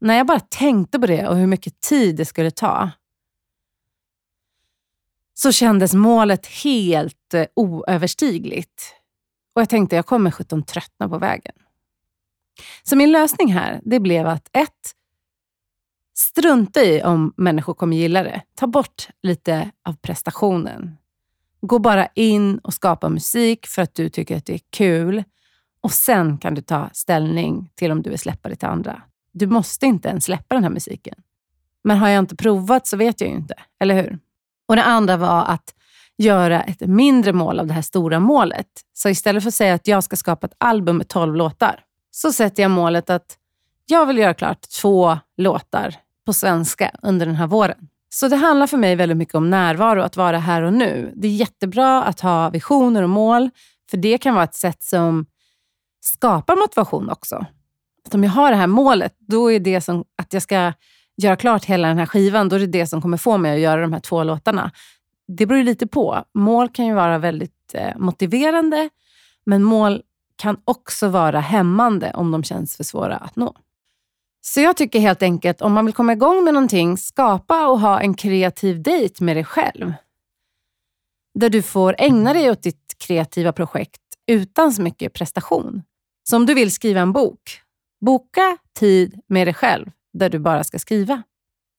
När 0.00 0.16
jag 0.16 0.26
bara 0.26 0.40
tänkte 0.40 0.98
på 0.98 1.06
det 1.06 1.28
och 1.28 1.36
hur 1.36 1.46
mycket 1.46 1.80
tid 1.80 2.16
det 2.16 2.24
skulle 2.24 2.50
ta, 2.50 2.90
så 5.34 5.52
kändes 5.52 5.94
målet 5.94 6.46
helt 6.46 7.34
eh, 7.34 7.46
oöverstigligt. 7.56 8.94
Och 9.54 9.60
jag 9.60 9.68
tänkte, 9.68 9.96
jag 9.96 10.06
kommer 10.06 10.30
sjutton 10.30 10.62
tröttna 10.62 11.08
på 11.08 11.18
vägen. 11.18 11.54
Så 12.82 12.96
min 12.96 13.12
lösning 13.12 13.52
här, 13.52 13.80
det 13.84 14.00
blev 14.00 14.26
att 14.26 14.48
ett, 14.52 14.94
strunta 16.16 16.82
i 16.82 17.02
om 17.02 17.32
människor 17.36 17.74
kommer 17.74 17.96
gilla 17.96 18.22
det. 18.22 18.42
Ta 18.54 18.66
bort 18.66 19.08
lite 19.22 19.70
av 19.84 19.92
prestationen. 19.92 20.96
Gå 21.60 21.78
bara 21.78 22.06
in 22.06 22.58
och 22.58 22.74
skapa 22.74 23.08
musik 23.08 23.66
för 23.66 23.82
att 23.82 23.94
du 23.94 24.08
tycker 24.08 24.36
att 24.36 24.46
det 24.46 24.54
är 24.54 24.60
kul. 24.70 25.24
Och 25.80 25.92
Sen 25.92 26.38
kan 26.38 26.54
du 26.54 26.62
ta 26.62 26.90
ställning 26.92 27.70
till 27.74 27.90
om 27.90 28.02
du 28.02 28.10
vill 28.10 28.18
släppa 28.18 28.48
det 28.48 28.56
till 28.56 28.68
andra. 28.68 29.02
Du 29.32 29.46
måste 29.46 29.86
inte 29.86 30.08
ens 30.08 30.24
släppa 30.24 30.54
den 30.54 30.64
här 30.64 30.70
musiken. 30.70 31.14
Men 31.84 31.98
har 31.98 32.08
jag 32.08 32.18
inte 32.18 32.36
provat 32.36 32.86
så 32.86 32.96
vet 32.96 33.20
jag 33.20 33.30
ju 33.30 33.36
inte, 33.36 33.54
eller 33.80 33.94
hur? 33.94 34.18
Och 34.68 34.76
Det 34.76 34.84
andra 34.84 35.16
var 35.16 35.44
att 35.44 35.74
göra 36.18 36.62
ett 36.62 36.80
mindre 36.80 37.32
mål 37.32 37.60
av 37.60 37.66
det 37.66 37.72
här 37.72 37.82
stora 37.82 38.20
målet. 38.20 38.66
Så 38.92 39.08
istället 39.08 39.42
för 39.42 39.48
att 39.48 39.54
säga 39.54 39.74
att 39.74 39.88
jag 39.88 40.04
ska 40.04 40.16
skapa 40.16 40.46
ett 40.46 40.56
album 40.58 40.96
med 40.96 41.08
12 41.08 41.36
låtar, 41.36 41.80
så 42.10 42.32
sätter 42.32 42.62
jag 42.62 42.70
målet 42.70 43.10
att 43.10 43.38
jag 43.86 44.06
vill 44.06 44.18
göra 44.18 44.34
klart 44.34 44.60
två 44.80 45.18
låtar 45.36 45.94
på 46.26 46.32
svenska 46.32 46.90
under 47.02 47.26
den 47.26 47.34
här 47.34 47.46
våren. 47.46 47.88
Så 48.08 48.28
det 48.28 48.36
handlar 48.36 48.66
för 48.66 48.76
mig 48.76 48.96
väldigt 48.96 49.18
mycket 49.18 49.34
om 49.34 49.50
närvaro, 49.50 50.02
att 50.02 50.16
vara 50.16 50.38
här 50.38 50.62
och 50.62 50.72
nu. 50.72 51.12
Det 51.16 51.28
är 51.28 51.32
jättebra 51.32 52.02
att 52.02 52.20
ha 52.20 52.50
visioner 52.50 53.02
och 53.02 53.10
mål, 53.10 53.50
för 53.90 53.96
det 53.96 54.18
kan 54.18 54.34
vara 54.34 54.44
ett 54.44 54.54
sätt 54.54 54.82
som 54.82 55.26
skapar 56.00 56.56
motivation 56.56 57.10
också. 57.10 57.46
Att 58.06 58.14
om 58.14 58.24
jag 58.24 58.30
har 58.30 58.50
det 58.50 58.56
här 58.56 58.66
målet, 58.66 59.14
då 59.18 59.52
är 59.52 59.60
det 59.60 59.80
som 59.80 60.04
att 60.18 60.32
jag 60.32 60.42
ska 60.42 60.72
göra 61.16 61.36
klart 61.36 61.64
hela 61.64 61.88
den 61.88 61.98
här 61.98 62.06
skivan, 62.06 62.48
då 62.48 62.56
är 62.56 62.60
det 62.60 62.66
det 62.66 62.86
som 62.86 63.02
kommer 63.02 63.16
få 63.16 63.38
mig 63.38 63.54
att 63.54 63.60
göra 63.60 63.80
de 63.80 63.92
här 63.92 64.00
två 64.00 64.24
låtarna. 64.24 64.70
Det 65.28 65.46
beror 65.46 65.58
ju 65.58 65.64
lite 65.64 65.86
på. 65.86 66.24
Mål 66.34 66.68
kan 66.68 66.86
ju 66.86 66.94
vara 66.94 67.18
väldigt 67.18 67.74
eh, 67.74 67.96
motiverande, 67.96 68.88
men 69.46 69.62
mål 69.62 70.02
kan 70.36 70.56
också 70.64 71.08
vara 71.08 71.40
hämmande 71.40 72.12
om 72.14 72.30
de 72.30 72.44
känns 72.44 72.76
för 72.76 72.84
svåra 72.84 73.16
att 73.16 73.36
nå. 73.36 73.56
Så 74.40 74.60
jag 74.60 74.76
tycker 74.76 75.00
helt 75.00 75.22
enkelt, 75.22 75.62
om 75.62 75.72
man 75.72 75.84
vill 75.84 75.94
komma 75.94 76.12
igång 76.12 76.44
med 76.44 76.54
någonting, 76.54 76.98
skapa 76.98 77.68
och 77.68 77.80
ha 77.80 78.00
en 78.00 78.14
kreativ 78.14 78.82
dejt 78.82 79.24
med 79.24 79.36
dig 79.36 79.44
själv. 79.44 79.92
Där 81.34 81.50
du 81.50 81.62
får 81.62 81.94
ägna 81.98 82.32
dig 82.32 82.50
åt 82.50 82.62
ditt 82.62 82.94
kreativa 82.98 83.52
projekt 83.52 84.00
utan 84.26 84.72
så 84.72 84.82
mycket 84.82 85.12
prestation. 85.12 85.82
Så 86.28 86.36
om 86.36 86.46
du 86.46 86.54
vill 86.54 86.72
skriva 86.72 87.00
en 87.00 87.12
bok, 87.12 87.60
boka 88.00 88.56
tid 88.78 89.20
med 89.28 89.46
dig 89.46 89.54
själv 89.54 89.90
där 90.14 90.30
du 90.30 90.38
bara 90.38 90.64
ska 90.64 90.78
skriva. 90.78 91.22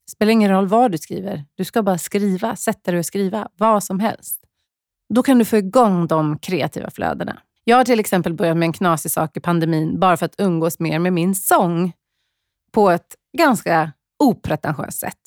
Det 0.05 0.11
spelar 0.11 0.31
ingen 0.31 0.51
roll 0.51 0.67
vad 0.67 0.91
du 0.91 0.97
skriver. 0.97 1.45
Du 1.55 1.63
ska 1.63 1.83
bara 1.83 1.97
skriva, 1.97 2.55
sätta 2.55 2.91
dig 2.91 2.99
och 2.99 3.05
skriva 3.05 3.49
vad 3.57 3.83
som 3.83 3.99
helst. 3.99 4.41
Då 5.13 5.23
kan 5.23 5.39
du 5.39 5.45
få 5.45 5.57
igång 5.57 6.07
de 6.07 6.39
kreativa 6.39 6.89
flödena. 6.89 7.41
Jag 7.63 7.77
har 7.77 7.83
till 7.83 7.99
exempel 7.99 8.33
börjat 8.33 8.57
med 8.57 8.65
en 8.65 8.73
knasig 8.73 9.11
sak 9.11 9.37
i 9.37 9.39
pandemin 9.39 9.99
bara 9.99 10.17
för 10.17 10.25
att 10.25 10.35
umgås 10.37 10.79
mer 10.79 10.99
med 10.99 11.13
min 11.13 11.35
sång 11.35 11.93
på 12.71 12.89
ett 12.89 13.15
ganska 13.37 13.91
opretentiöst 14.19 14.99
sätt. 14.99 15.19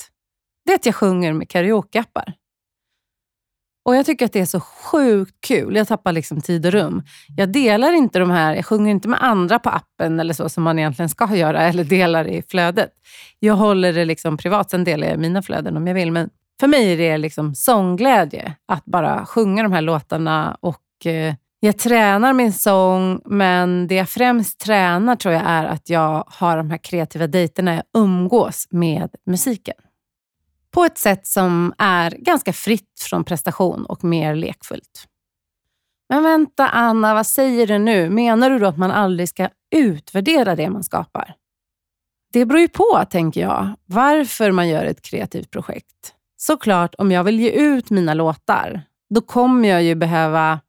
Det 0.64 0.72
är 0.72 0.76
att 0.76 0.86
jag 0.86 0.94
sjunger 0.94 1.32
med 1.32 1.48
karaokeappar. 1.48 2.34
Och 3.88 3.96
Jag 3.96 4.06
tycker 4.06 4.24
att 4.26 4.32
det 4.32 4.40
är 4.40 4.46
så 4.46 4.60
sjukt 4.60 5.34
kul. 5.46 5.76
Jag 5.76 5.88
tappar 5.88 6.12
liksom 6.12 6.40
tid 6.40 6.66
och 6.66 6.72
rum. 6.72 7.02
Jag 7.36 7.52
delar 7.52 7.92
inte 7.92 8.18
de 8.18 8.30
här, 8.30 8.54
jag 8.54 8.66
sjunger 8.66 8.90
inte 8.90 9.08
med 9.08 9.22
andra 9.22 9.58
på 9.58 9.70
appen 9.70 10.20
eller 10.20 10.34
så 10.34 10.48
som 10.48 10.62
man 10.62 10.78
egentligen 10.78 11.08
ska 11.08 11.36
göra, 11.36 11.62
eller 11.62 11.84
delar 11.84 12.28
i 12.28 12.42
flödet. 12.48 12.90
Jag 13.38 13.54
håller 13.54 13.92
det 13.92 14.04
liksom 14.04 14.36
privat, 14.36 14.70
sen 14.70 14.84
delar 14.84 15.06
jag 15.06 15.18
mina 15.18 15.42
flöden 15.42 15.76
om 15.76 15.86
jag 15.86 15.94
vill. 15.94 16.12
Men 16.12 16.30
för 16.60 16.66
mig 16.66 16.92
är 16.92 16.96
det 16.96 17.18
liksom 17.18 17.54
sångglädje 17.54 18.54
att 18.66 18.84
bara 18.84 19.26
sjunga 19.26 19.62
de 19.62 19.72
här 19.72 19.82
låtarna 19.82 20.56
och 20.60 21.06
eh, 21.06 21.34
jag 21.60 21.78
tränar 21.78 22.32
min 22.32 22.52
sång, 22.52 23.20
men 23.24 23.86
det 23.86 23.94
jag 23.94 24.08
främst 24.08 24.60
tränar 24.60 25.16
tror 25.16 25.34
jag 25.34 25.42
är 25.46 25.64
att 25.64 25.88
jag 25.90 26.24
har 26.26 26.56
de 26.56 26.70
här 26.70 26.78
kreativa 26.78 27.26
dejterna 27.26 27.74
jag 27.74 28.02
umgås 28.02 28.66
med 28.70 29.10
musiken. 29.26 29.74
På 30.70 30.84
ett 30.84 30.98
sätt 30.98 31.26
som 31.26 31.74
är 31.78 32.10
ganska 32.10 32.52
fritt 32.52 33.00
från 33.00 33.24
prestation 33.24 33.84
och 33.84 34.04
mer 34.04 34.34
lekfullt. 34.34 35.06
Men 36.08 36.22
vänta 36.22 36.68
Anna, 36.68 37.14
vad 37.14 37.26
säger 37.26 37.66
du 37.66 37.78
nu? 37.78 38.10
Menar 38.10 38.50
du 38.50 38.58
då 38.58 38.66
att 38.66 38.78
man 38.78 38.90
aldrig 38.90 39.28
ska 39.28 39.48
utvärdera 39.74 40.56
det 40.56 40.70
man 40.70 40.84
skapar? 40.84 41.34
Det 42.32 42.46
beror 42.46 42.60
ju 42.60 42.68
på, 42.68 43.04
tänker 43.10 43.40
jag, 43.40 43.74
varför 43.84 44.50
man 44.50 44.68
gör 44.68 44.84
ett 44.84 45.02
kreativt 45.02 45.50
projekt. 45.50 46.14
Såklart, 46.36 46.94
om 46.98 47.12
jag 47.12 47.24
vill 47.24 47.40
ge 47.40 47.50
ut 47.50 47.90
mina 47.90 48.14
låtar, 48.14 48.82
då 49.14 49.20
kommer 49.20 49.68
jag 49.68 49.82
ju 49.82 49.94
behöva 49.94 50.60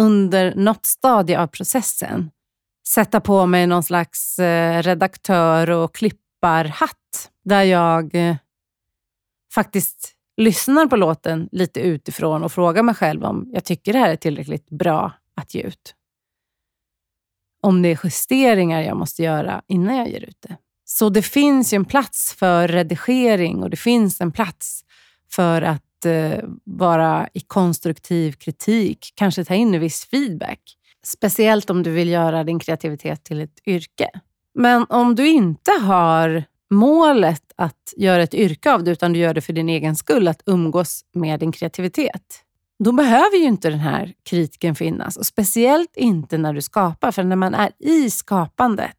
under 0.00 0.54
något 0.54 0.86
stadie 0.86 1.40
av 1.40 1.46
processen 1.46 2.30
sätta 2.88 3.20
på 3.20 3.46
mig 3.46 3.66
någon 3.66 3.82
slags 3.82 4.38
eh, 4.38 4.82
redaktör 4.82 5.70
och 5.70 5.94
klipparhatt 5.94 7.30
där 7.44 7.62
jag 7.62 8.14
eh, 8.14 8.36
faktiskt 9.54 10.14
lyssnar 10.36 10.86
på 10.86 10.96
låten 10.96 11.48
lite 11.52 11.80
utifrån 11.80 12.42
och 12.42 12.52
frågar 12.52 12.82
mig 12.82 12.94
själv 12.94 13.24
om 13.24 13.50
jag 13.52 13.64
tycker 13.64 13.92
det 13.92 13.98
här 13.98 14.10
är 14.10 14.16
tillräckligt 14.16 14.70
bra 14.70 15.12
att 15.36 15.54
ge 15.54 15.62
ut. 15.62 15.94
Om 17.62 17.82
det 17.82 17.88
är 17.88 18.00
justeringar 18.04 18.82
jag 18.82 18.96
måste 18.96 19.22
göra 19.22 19.62
innan 19.66 19.96
jag 19.96 20.08
ger 20.08 20.24
ut 20.24 20.38
det. 20.40 20.56
Så 20.84 21.08
det 21.08 21.22
finns 21.22 21.72
ju 21.72 21.76
en 21.76 21.84
plats 21.84 22.34
för 22.38 22.68
redigering 22.68 23.62
och 23.62 23.70
det 23.70 23.76
finns 23.76 24.20
en 24.20 24.32
plats 24.32 24.84
för 25.30 25.62
att 25.62 26.04
eh, 26.04 26.44
vara 26.64 27.28
i 27.32 27.40
konstruktiv 27.40 28.32
kritik, 28.32 29.12
kanske 29.14 29.44
ta 29.44 29.54
in 29.54 29.74
en 29.74 29.80
viss 29.80 30.04
feedback. 30.04 30.60
Speciellt 31.06 31.70
om 31.70 31.82
du 31.82 31.90
vill 31.90 32.08
göra 32.08 32.44
din 32.44 32.58
kreativitet 32.58 33.24
till 33.24 33.40
ett 33.40 33.58
yrke. 33.66 34.10
Men 34.54 34.86
om 34.88 35.14
du 35.14 35.28
inte 35.28 35.72
har 35.72 36.44
målet 36.74 37.52
att 37.56 37.94
göra 37.96 38.22
ett 38.22 38.34
yrke 38.34 38.72
av 38.72 38.84
det, 38.84 38.90
utan 38.90 39.12
du 39.12 39.18
gör 39.18 39.34
det 39.34 39.40
för 39.40 39.52
din 39.52 39.68
egen 39.68 39.96
skull, 39.96 40.28
att 40.28 40.42
umgås 40.46 41.04
med 41.14 41.40
din 41.40 41.52
kreativitet. 41.52 42.44
Då 42.78 42.92
behöver 42.92 43.36
ju 43.36 43.44
inte 43.44 43.70
den 43.70 43.78
här 43.78 44.12
kritiken 44.22 44.74
finnas. 44.74 45.16
Och 45.16 45.26
Speciellt 45.26 45.96
inte 45.96 46.38
när 46.38 46.52
du 46.52 46.62
skapar, 46.62 47.12
för 47.12 47.22
när 47.22 47.36
man 47.36 47.54
är 47.54 47.70
i 47.78 48.10
skapandet, 48.10 48.98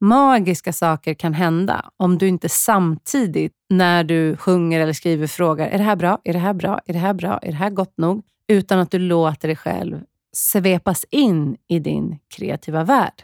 magiska 0.00 0.72
saker 0.72 1.14
kan 1.14 1.34
hända 1.34 1.90
om 1.96 2.18
du 2.18 2.28
inte 2.28 2.48
samtidigt 2.48 3.52
när 3.68 4.04
du 4.04 4.36
sjunger 4.36 4.80
eller 4.80 4.92
skriver 4.92 5.26
frågar, 5.26 5.66
är 5.66 5.78
det 5.78 5.84
här 5.84 5.96
bra? 5.96 6.18
Är 6.24 6.32
det 6.32 6.38
här 6.38 6.54
bra? 6.54 6.80
Är 6.86 6.92
det 6.92 6.98
här 6.98 7.14
bra? 7.14 7.38
Är 7.42 7.50
det 7.50 7.56
här 7.56 7.70
gott 7.70 7.94
nog? 7.96 8.24
Utan 8.48 8.78
att 8.78 8.90
du 8.90 8.98
låter 8.98 9.48
dig 9.48 9.56
själv 9.56 10.00
svepas 10.32 11.04
in 11.10 11.56
i 11.68 11.78
din 11.78 12.18
kreativa 12.28 12.84
värld. 12.84 13.22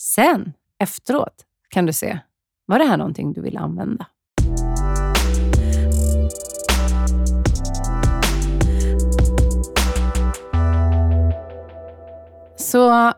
Sen, 0.00 0.52
efteråt, 0.78 1.44
kan 1.68 1.86
du 1.86 1.92
se, 1.92 2.18
var 2.66 2.78
det 2.78 2.84
här 2.84 2.96
någonting 2.96 3.32
du 3.32 3.40
vill 3.40 3.56
använda? 3.56 4.06
Så 12.56 13.12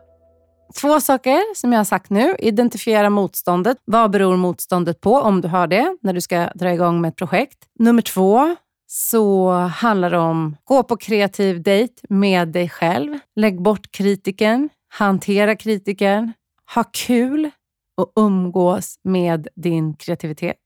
två 0.81 1.01
saker 1.01 1.55
som 1.55 1.71
jag 1.71 1.79
har 1.79 1.85
sagt 1.85 2.09
nu. 2.09 2.35
Identifiera 2.39 3.09
motståndet. 3.09 3.77
Vad 3.85 4.11
beror 4.11 4.37
motståndet 4.37 5.01
på, 5.01 5.13
om 5.13 5.41
du 5.41 5.47
har 5.47 5.67
det, 5.67 5.97
när 6.01 6.13
du 6.13 6.21
ska 6.21 6.49
dra 6.55 6.73
igång 6.73 7.01
med 7.01 7.09
ett 7.09 7.15
projekt? 7.15 7.57
Nummer 7.79 8.01
två, 8.01 8.55
så 8.87 9.51
handlar 9.51 10.11
det 10.11 10.17
om 10.17 10.57
gå 10.63 10.83
på 10.83 10.97
kreativ 10.97 11.63
dejt 11.63 11.93
med 12.09 12.47
dig 12.47 12.69
själv. 12.69 13.19
Lägg 13.35 13.61
bort 13.61 13.91
kritiken. 13.91 14.69
Hantera 14.89 15.55
kritiken. 15.55 16.33
Ha 16.75 16.83
kul 16.83 17.51
och 17.97 18.11
umgås 18.15 18.99
med 19.03 19.47
din 19.55 19.93
kreativitet. 19.93 20.57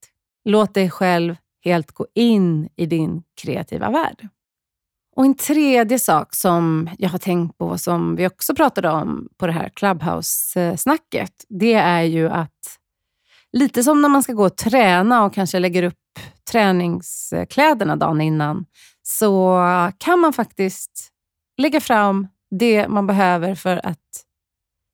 Låt 0.45 0.73
dig 0.73 0.89
själv 0.89 1.35
helt 1.63 1.91
gå 1.91 2.07
in 2.15 2.69
i 2.75 2.85
din 2.85 3.23
kreativa 3.41 3.89
värld. 3.89 4.27
Och 5.15 5.25
En 5.25 5.35
tredje 5.35 5.99
sak 5.99 6.35
som 6.35 6.89
jag 6.97 7.09
har 7.09 7.19
tänkt 7.19 7.57
på, 7.57 7.77
som 7.77 8.15
vi 8.15 8.27
också 8.27 8.55
pratade 8.55 8.89
om 8.89 9.29
på 9.37 9.47
det 9.47 9.53
här 9.53 9.69
Clubhouse-snacket, 9.69 11.31
det 11.49 11.73
är 11.73 12.01
ju 12.01 12.29
att 12.29 12.77
lite 13.53 13.83
som 13.83 14.01
när 14.01 14.09
man 14.09 14.23
ska 14.23 14.33
gå 14.33 14.45
och 14.45 14.57
träna 14.57 15.23
och 15.23 15.33
kanske 15.33 15.59
lägger 15.59 15.83
upp 15.83 16.19
träningskläderna 16.51 17.95
dagen 17.95 18.21
innan, 18.21 18.65
så 19.03 19.59
kan 19.97 20.19
man 20.19 20.33
faktiskt 20.33 21.09
lägga 21.57 21.81
fram 21.81 22.27
det 22.59 22.87
man 22.87 23.07
behöver 23.07 23.55
för 23.55 23.85
att 23.85 24.25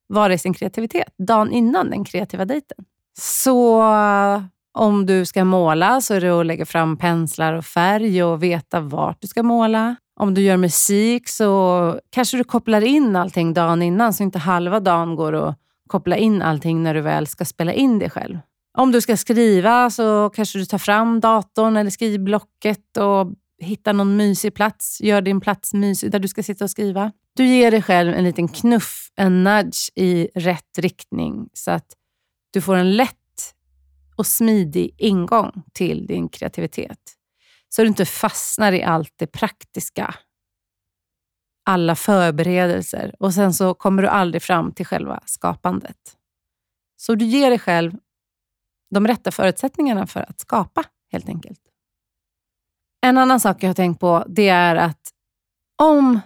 vara 0.08 0.34
i 0.34 0.38
sin 0.38 0.54
kreativitet 0.54 1.14
dagen 1.18 1.52
innan 1.52 1.90
den 1.90 2.06
kreativa 2.06 2.46
dejten. 2.46 2.86
Så 3.20 3.82
eh, 3.82 4.42
om 4.74 5.06
du 5.06 5.26
ska 5.26 5.46
måla 5.46 6.02
så 6.02 6.14
är 6.14 6.22
det 6.22 6.40
att 6.40 6.46
lägga 6.46 6.66
fram 6.66 6.98
penslar 6.98 7.54
och 7.54 7.66
färg 7.66 8.24
och 8.24 8.44
veta 8.44 8.80
vart 8.80 9.22
du 9.22 9.28
ska 9.28 9.44
måla. 9.44 9.96
Om 10.20 10.34
du 10.34 10.42
gör 10.42 10.58
musik 10.58 11.30
så 11.30 12.00
kanske 12.10 12.38
du 12.38 12.44
kopplar 12.44 12.82
in 12.82 13.16
allting 13.16 13.54
dagen 13.54 13.82
innan 13.82 14.14
så 14.14 14.24
inte 14.24 14.40
halva 14.40 14.80
dagen 14.80 15.16
går 15.16 15.34
att 15.34 15.56
koppla 15.88 16.18
in 16.18 16.42
allting 16.42 16.84
när 16.84 16.94
du 16.94 17.02
väl 17.02 17.28
ska 17.28 17.46
spela 17.46 17.74
in 17.74 18.00
det 18.00 18.10
själv. 18.10 18.40
Om 18.78 18.92
du 18.92 19.02
ska 19.02 19.18
skriva 19.18 19.90
så 19.90 20.30
kanske 20.30 20.60
du 20.60 20.66
tar 20.66 20.78
fram 20.78 21.20
datorn 21.20 21.78
eller 21.78 21.92
skrivblocket 21.92 22.98
och 22.98 23.32
Hitta 23.60 23.94
någon 23.94 24.18
mysig 24.18 24.54
plats. 24.54 25.02
Gör 25.02 25.22
din 25.22 25.42
plats 25.42 25.74
mysig 25.74 26.12
där 26.12 26.20
du 26.20 26.28
ska 26.28 26.44
sitta 26.44 26.64
och 26.64 26.70
skriva. 26.70 27.12
Du 27.34 27.46
ger 27.46 27.72
dig 27.72 27.82
själv 27.82 28.14
en 28.14 28.24
liten 28.24 28.48
knuff, 28.48 29.12
en 29.16 29.44
nudge 29.44 29.90
i 29.96 30.30
rätt 30.36 30.78
riktning 30.78 31.50
så 31.54 31.72
att 31.72 31.94
du 32.52 32.62
får 32.62 32.76
en 32.76 32.96
lätt 32.96 33.56
och 34.16 34.28
smidig 34.28 34.96
ingång 34.98 35.64
till 35.74 36.08
din 36.08 36.30
kreativitet. 36.30 37.00
Så 37.70 37.82
du 37.82 37.88
inte 37.88 38.06
fastnar 38.06 38.72
i 38.72 38.84
allt 38.84 39.14
det 39.16 39.28
praktiska. 39.28 40.16
Alla 41.66 41.96
förberedelser 41.96 43.16
och 43.20 43.34
sen 43.34 43.54
så 43.54 43.74
kommer 43.74 44.02
du 44.02 44.08
aldrig 44.08 44.42
fram 44.42 44.72
till 44.72 44.86
själva 44.86 45.24
skapandet. 45.26 46.18
Så 46.98 47.16
du 47.16 47.26
ger 47.26 47.50
dig 47.50 47.60
själv 47.60 47.92
de 48.90 49.08
rätta 49.08 49.32
förutsättningarna 49.32 50.08
för 50.08 50.20
att 50.30 50.40
skapa 50.40 50.84
helt 51.12 51.30
enkelt. 51.30 51.60
En 53.08 53.18
annan 53.18 53.40
sak 53.40 53.64
jag 53.64 53.70
har 53.70 53.74
tänkt 53.74 54.00
på 54.00 54.26
det 54.28 54.50
är 54.50 54.76
att 54.76 55.02
om 55.82 56.20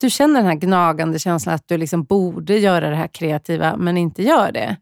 du 0.00 0.10
känner 0.10 0.40
den 0.40 0.46
här 0.46 0.54
gnagande 0.54 1.18
känslan 1.18 1.54
att 1.54 1.68
du 1.68 1.76
liksom 1.76 2.04
borde 2.04 2.58
göra 2.58 2.90
det 2.90 2.96
här 2.96 3.08
kreativa, 3.08 3.76
men 3.76 3.96
inte 3.96 4.22
gör 4.22 4.52
det. 4.52 4.76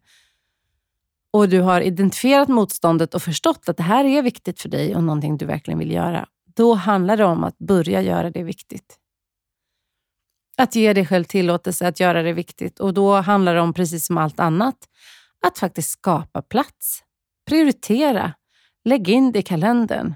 Och 1.33 1.49
du 1.49 1.61
har 1.61 1.81
identifierat 1.81 2.47
motståndet 2.47 3.13
och 3.13 3.21
förstått 3.21 3.69
att 3.69 3.77
det 3.77 3.83
här 3.83 4.05
är 4.05 4.21
viktigt 4.21 4.61
för 4.61 4.69
dig 4.69 4.95
och 4.95 5.03
någonting 5.03 5.37
du 5.37 5.45
verkligen 5.45 5.79
vill 5.79 5.91
göra. 5.91 6.27
Då 6.55 6.73
handlar 6.73 7.17
det 7.17 7.25
om 7.25 7.43
att 7.43 7.57
börja 7.57 8.01
göra 8.01 8.31
det 8.31 8.43
viktigt. 8.43 8.97
Att 10.57 10.75
ge 10.75 10.93
dig 10.93 11.05
själv 11.05 11.23
tillåtelse 11.23 11.87
att 11.87 11.99
göra 11.99 12.21
det 12.23 12.33
viktigt. 12.33 12.79
Och 12.79 12.93
Då 12.93 13.15
handlar 13.15 13.55
det 13.55 13.61
om, 13.61 13.73
precis 13.73 14.05
som 14.05 14.17
allt 14.17 14.39
annat, 14.39 14.77
att 15.47 15.57
faktiskt 15.57 15.89
skapa 15.89 16.41
plats. 16.41 17.03
Prioritera. 17.49 18.33
Lägg 18.85 19.09
in 19.09 19.31
det 19.31 19.39
i 19.39 19.43
kalendern. 19.43 20.15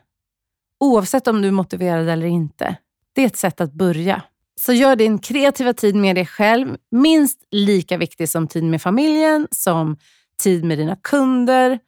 Oavsett 0.84 1.28
om 1.28 1.42
du 1.42 1.48
är 1.48 1.52
motiverad 1.52 2.10
eller 2.10 2.28
inte. 2.28 2.76
Det 3.14 3.22
är 3.22 3.26
ett 3.26 3.38
sätt 3.38 3.62
att 3.62 3.74
börja. 3.74 4.22
Så 4.62 4.74
gör 4.74 4.96
din 4.96 5.20
kreativa 5.20 5.74
tid 5.74 5.96
med 5.96 6.16
dig 6.16 6.26
själv 6.26 6.78
minst 6.92 7.48
lika 7.52 7.98
viktig 7.98 8.30
som 8.30 8.48
tid 8.48 8.64
med 8.64 8.82
familjen, 8.82 9.48
som 9.52 9.98
tid 10.44 10.64
med 10.64 10.78
dina 10.78 10.96
kunder. 10.96 11.80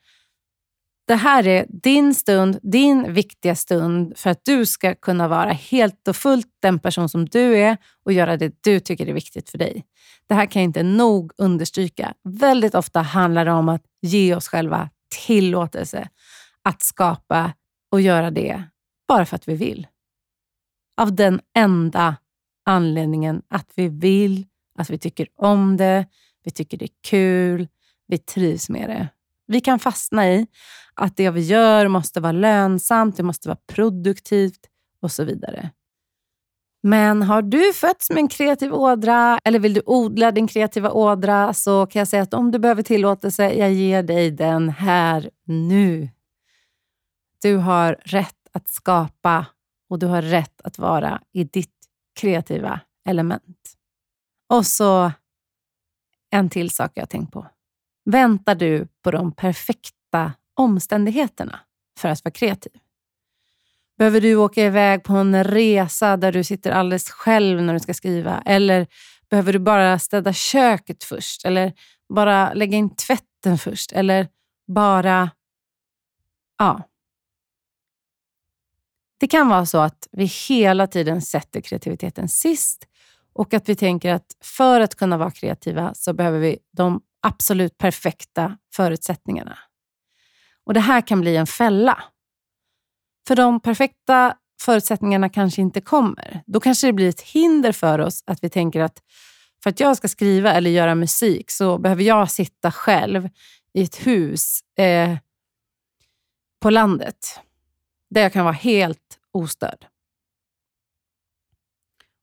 Det 1.07 1.15
här 1.15 1.47
är 1.47 1.65
din 1.69 2.15
stund, 2.15 2.59
din 2.61 3.13
viktiga 3.13 3.55
stund 3.55 4.13
för 4.17 4.29
att 4.29 4.45
du 4.45 4.65
ska 4.65 4.95
kunna 4.95 5.27
vara 5.27 5.51
helt 5.51 6.07
och 6.07 6.15
fullt 6.15 6.47
den 6.61 6.79
person 6.79 7.09
som 7.09 7.25
du 7.25 7.57
är 7.57 7.77
och 8.05 8.13
göra 8.13 8.37
det 8.37 8.53
du 8.63 8.79
tycker 8.79 9.09
är 9.09 9.13
viktigt 9.13 9.49
för 9.49 9.57
dig. 9.57 9.85
Det 10.27 10.33
här 10.33 10.45
kan 10.45 10.61
jag 10.61 10.69
inte 10.69 10.83
nog 10.83 11.31
understryka. 11.37 12.13
Väldigt 12.23 12.75
ofta 12.75 13.01
handlar 13.01 13.45
det 13.45 13.51
om 13.51 13.69
att 13.69 13.83
ge 14.01 14.35
oss 14.35 14.47
själva 14.47 14.89
tillåtelse 15.25 16.09
att 16.63 16.83
skapa 16.83 17.53
och 17.91 18.01
göra 18.01 18.31
det 18.31 18.63
bara 19.07 19.25
för 19.25 19.35
att 19.35 19.47
vi 19.47 19.55
vill. 19.55 19.88
av 20.97 21.15
den 21.15 21.41
enda 21.55 22.15
anledningen 22.65 23.41
att 23.47 23.69
vi 23.75 23.88
vill, 23.88 24.45
att 24.79 24.89
vi 24.89 24.97
tycker 24.97 25.27
om 25.35 25.77
det, 25.77 26.05
vi 26.43 26.51
tycker 26.51 26.77
det 26.77 26.85
är 26.85 27.09
kul, 27.09 27.67
vi 28.07 28.17
trivs 28.17 28.69
med 28.69 28.89
det. 28.89 29.07
Vi 29.47 29.62
kan 29.62 29.79
fastna 29.79 30.31
i 30.31 30.47
att 30.93 31.17
det 31.17 31.29
vi 31.29 31.41
gör 31.41 31.88
måste 31.88 32.19
vara 32.19 32.31
lönsamt, 32.31 33.17
det 33.17 33.24
måste 33.24 33.47
vara 33.47 33.59
produktivt 33.67 34.59
och 35.01 35.12
så 35.12 35.24
vidare. 35.24 35.69
Men 36.83 37.21
har 37.21 37.41
du 37.41 37.74
fötts 37.74 38.09
med 38.09 38.17
en 38.17 38.27
kreativ 38.27 38.74
ådra 38.74 39.39
eller 39.43 39.59
vill 39.59 39.74
du 39.74 39.81
odla 39.85 40.31
din 40.31 40.47
kreativa 40.47 40.91
ådra 40.91 41.53
så 41.53 41.85
kan 41.85 42.00
jag 42.00 42.07
säga 42.07 42.24
att 42.24 42.33
om 42.33 42.51
du 42.51 42.59
behöver 42.59 42.83
tillåtelse, 42.83 43.53
jag 43.53 43.74
ger 43.74 44.03
dig 44.03 44.31
den 44.31 44.69
här 44.69 45.29
nu. 45.45 46.09
Du 47.41 47.55
har 47.55 47.97
rätt 48.03 48.44
att 48.55 48.69
skapa 48.69 49.45
och 49.89 50.00
du 50.00 50.05
har 50.05 50.21
rätt 50.21 50.62
att 50.62 50.77
vara 50.77 51.21
i 51.31 51.43
ditt 51.43 51.75
kreativa 52.15 52.79
element. 53.09 53.77
Och 54.50 54.65
så 54.65 55.12
en 56.29 56.50
till 56.50 56.69
sak 56.69 56.91
jag 56.95 57.01
har 57.01 57.07
tänkt 57.07 57.33
på. 57.33 57.47
Väntar 58.05 58.55
du 58.55 58.88
på 59.01 59.12
de 59.12 59.31
perfekta 59.31 60.33
omständigheterna 60.53 61.59
för 62.00 62.09
att 62.09 62.24
vara 62.25 62.31
kreativ? 62.31 62.71
Behöver 63.97 64.21
du 64.21 64.35
åka 64.35 64.63
iväg 64.65 65.03
på 65.03 65.13
en 65.13 65.43
resa 65.43 66.17
där 66.17 66.31
du 66.31 66.43
sitter 66.43 66.71
alldeles 66.71 67.09
själv 67.09 67.62
när 67.62 67.74
du 67.74 67.79
ska 67.79 67.93
skriva? 67.93 68.41
Eller 68.45 68.88
behöver 69.29 69.53
du 69.53 69.59
bara 69.59 70.00
städa 70.00 70.33
köket 70.33 71.03
först? 71.03 71.45
Eller 71.45 71.74
bara 72.09 72.53
lägga 72.53 72.77
in 72.77 72.95
tvätten 72.95 73.57
först? 73.57 73.91
Eller 73.91 74.27
bara... 74.67 75.29
Ja. 76.57 76.81
Det 79.17 79.27
kan 79.27 79.48
vara 79.48 79.65
så 79.65 79.77
att 79.77 80.07
vi 80.12 80.25
hela 80.25 80.88
tiden 80.88 81.22
sätter 81.22 81.62
kreativiteten 81.62 82.29
sist 82.29 82.88
och 83.34 83.53
att 83.53 83.69
vi 83.69 83.75
tänker 83.75 84.13
att 84.13 84.25
för 84.41 84.81
att 84.81 84.95
kunna 84.95 85.17
vara 85.17 85.31
kreativa 85.31 85.93
så 85.93 86.13
behöver 86.13 86.39
vi 86.39 86.57
de 86.72 87.01
absolut 87.22 87.77
perfekta 87.77 88.57
förutsättningarna. 88.75 89.57
Och 90.65 90.74
Det 90.74 90.79
här 90.79 91.01
kan 91.01 91.22
bli 91.22 91.36
en 91.36 91.48
fälla. 91.48 92.03
För 93.27 93.36
de 93.36 93.60
perfekta 93.60 94.36
förutsättningarna 94.62 95.29
kanske 95.29 95.62
inte 95.62 95.81
kommer. 95.81 96.43
Då 96.45 96.60
kanske 96.60 96.88
det 96.88 96.93
blir 96.93 97.10
ett 97.10 97.22
hinder 97.22 97.72
för 97.72 98.00
oss 98.00 98.24
att 98.27 98.43
vi 98.43 98.50
tänker 98.50 98.81
att 98.81 99.01
för 99.63 99.69
att 99.69 99.79
jag 99.79 99.98
ska 99.98 100.07
skriva 100.07 100.53
eller 100.53 100.69
göra 100.69 100.95
musik 100.95 101.51
så 101.51 101.77
behöver 101.77 102.03
jag 102.03 102.31
sitta 102.31 102.72
själv 102.72 103.29
i 103.74 103.84
ett 103.84 104.07
hus 104.07 104.62
eh, 104.77 105.17
på 106.62 106.69
landet 106.69 107.39
där 108.09 108.21
jag 108.21 108.33
kan 108.33 108.45
vara 108.45 108.53
helt 108.53 109.19
ostörd. 109.31 109.88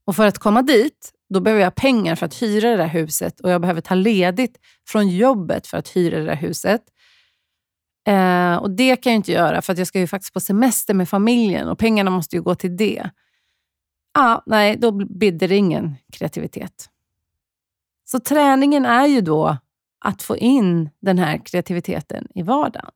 Och 0.05 0.17
för 0.17 0.27
att 0.27 0.39
komma 0.39 0.63
dit, 0.63 1.13
då 1.29 1.41
behöver 1.41 1.63
jag 1.63 1.75
pengar 1.75 2.17
för 2.17 2.27
att 2.27 2.43
hyra 2.43 2.71
det 2.71 2.77
där 2.77 2.89
huset 2.89 3.41
och 3.41 3.51
jag 3.51 3.61
behöver 3.61 3.81
ta 3.81 3.95
ledigt 3.95 4.59
från 4.89 5.09
jobbet 5.09 5.67
för 5.67 5.79
att 5.79 5.89
hyra 5.89 6.19
det 6.19 6.25
där 6.25 6.37
huset. 6.37 6.83
Eh, 8.07 8.57
och 8.57 8.71
Det 8.71 8.97
kan 8.97 9.13
jag 9.13 9.19
inte 9.19 9.33
göra 9.33 9.63
för 9.63 9.73
att 9.73 9.79
jag 9.79 9.87
ska 9.87 9.99
ju 9.99 10.07
faktiskt 10.07 10.35
på 10.35 10.41
semester 10.41 10.95
med 10.95 11.09
familjen 11.09 11.69
och 11.69 11.79
pengarna 11.79 12.11
måste 12.11 12.37
ju 12.37 12.43
gå 12.43 12.55
till 12.55 12.77
det. 12.77 13.11
Ah, 14.15 14.41
nej, 14.47 14.77
då 14.77 14.93
bidde 14.93 15.47
det 15.47 15.57
ingen 15.57 15.97
kreativitet. 16.13 16.89
Så 18.05 18.21
träningen 18.21 18.85
är 18.85 19.07
ju 19.07 19.21
då 19.21 19.57
att 20.05 20.23
få 20.23 20.37
in 20.37 20.91
den 21.01 21.19
här 21.19 21.41
kreativiteten 21.45 22.29
i 22.35 22.43
vardagen. 22.43 22.91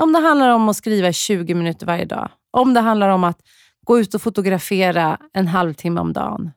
Om 0.00 0.12
det 0.12 0.18
handlar 0.18 0.48
om 0.48 0.68
att 0.68 0.76
skriva 0.76 1.12
20 1.12 1.54
minuter 1.54 1.86
varje 1.86 2.04
dag. 2.04 2.30
Om 2.50 2.74
det 2.74 2.80
handlar 2.80 3.08
om 3.08 3.24
att 3.24 3.40
gå 3.84 4.00
ut 4.00 4.14
och 4.14 4.22
fotografera 4.22 5.18
en 5.32 5.46
halvtimme 5.46 6.00
om 6.00 6.12
dagen. 6.12 6.50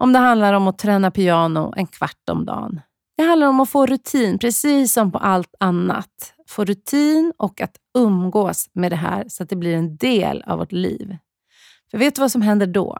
Om 0.00 0.12
det 0.12 0.18
handlar 0.18 0.52
om 0.52 0.68
att 0.68 0.78
träna 0.78 1.10
piano 1.10 1.74
en 1.76 1.86
kvart 1.86 2.28
om 2.30 2.44
dagen. 2.44 2.80
Det 3.16 3.22
handlar 3.22 3.46
om 3.46 3.60
att 3.60 3.70
få 3.70 3.86
rutin, 3.86 4.38
precis 4.38 4.92
som 4.92 5.12
på 5.12 5.18
allt 5.18 5.54
annat. 5.60 6.34
Få 6.48 6.64
rutin 6.64 7.32
och 7.36 7.60
att 7.60 7.76
umgås 7.98 8.70
med 8.72 8.92
det 8.92 8.96
här 8.96 9.24
så 9.28 9.42
att 9.42 9.48
det 9.48 9.56
blir 9.56 9.74
en 9.76 9.96
del 9.96 10.42
av 10.46 10.58
vårt 10.58 10.72
liv. 10.72 11.16
För 11.90 11.98
vet 11.98 12.14
du 12.14 12.20
vad 12.20 12.32
som 12.32 12.42
händer 12.42 12.66
då? 12.66 12.98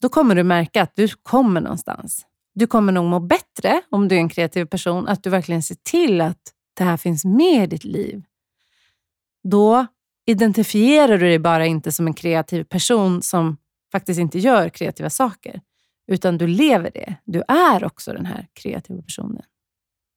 Då 0.00 0.08
kommer 0.08 0.34
du 0.34 0.42
märka 0.42 0.82
att 0.82 0.96
du 0.96 1.08
kommer 1.08 1.60
någonstans. 1.60 2.26
Du 2.54 2.66
kommer 2.66 2.92
nog 2.92 3.04
må 3.04 3.20
bättre 3.20 3.82
om 3.90 4.08
du 4.08 4.14
är 4.14 4.18
en 4.18 4.28
kreativ 4.28 4.64
person, 4.64 5.08
att 5.08 5.22
du 5.22 5.30
verkligen 5.30 5.62
ser 5.62 5.76
till 5.82 6.20
att 6.20 6.52
det 6.76 6.84
här 6.84 6.96
finns 6.96 7.24
med 7.24 7.64
i 7.64 7.66
ditt 7.66 7.84
liv. 7.84 8.22
Då 9.48 9.86
identifierar 10.26 11.18
du 11.18 11.26
dig 11.26 11.38
bara 11.38 11.66
inte 11.66 11.92
som 11.92 12.06
en 12.06 12.14
kreativ 12.14 12.64
person 12.64 13.22
som 13.22 13.56
faktiskt 13.92 14.20
inte 14.20 14.38
gör 14.38 14.68
kreativa 14.68 15.10
saker, 15.10 15.60
utan 16.06 16.38
du 16.38 16.46
lever 16.46 16.90
det. 16.94 17.14
Du 17.24 17.42
är 17.48 17.84
också 17.84 18.12
den 18.12 18.26
här 18.26 18.48
kreativa 18.52 19.02
personen. 19.02 19.42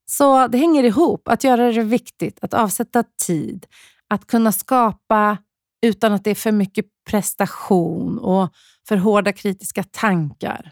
Så 0.06 0.48
det 0.48 0.58
hänger 0.58 0.84
ihop. 0.84 1.28
Att 1.28 1.44
göra 1.44 1.72
det 1.72 1.84
viktigt, 1.84 2.40
att 2.42 2.54
avsätta 2.54 3.04
tid, 3.26 3.66
att 4.08 4.28
kunna 4.28 4.52
skapa 4.52 5.38
utan 5.82 6.14
att 6.14 6.24
det 6.24 6.32
är 6.32 6.36
för 6.36 6.52
mycket 6.52 6.86
prestation 7.10 8.20
och 8.20 8.50
för 8.88 8.98
hårda 8.98 9.34
kritiska 9.34 9.84
tankar. 9.84 10.72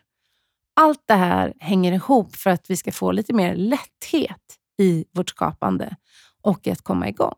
Allt 0.75 1.03
det 1.05 1.13
här 1.13 1.53
hänger 1.59 1.91
ihop 1.91 2.35
för 2.35 2.49
att 2.49 2.69
vi 2.69 2.77
ska 2.77 2.91
få 2.91 3.11
lite 3.11 3.33
mer 3.33 3.55
lätthet 3.55 4.59
i 4.77 5.05
vårt 5.13 5.29
skapande 5.29 5.95
och 6.41 6.67
i 6.67 6.71
att 6.71 6.81
komma 6.81 7.09
igång. 7.09 7.35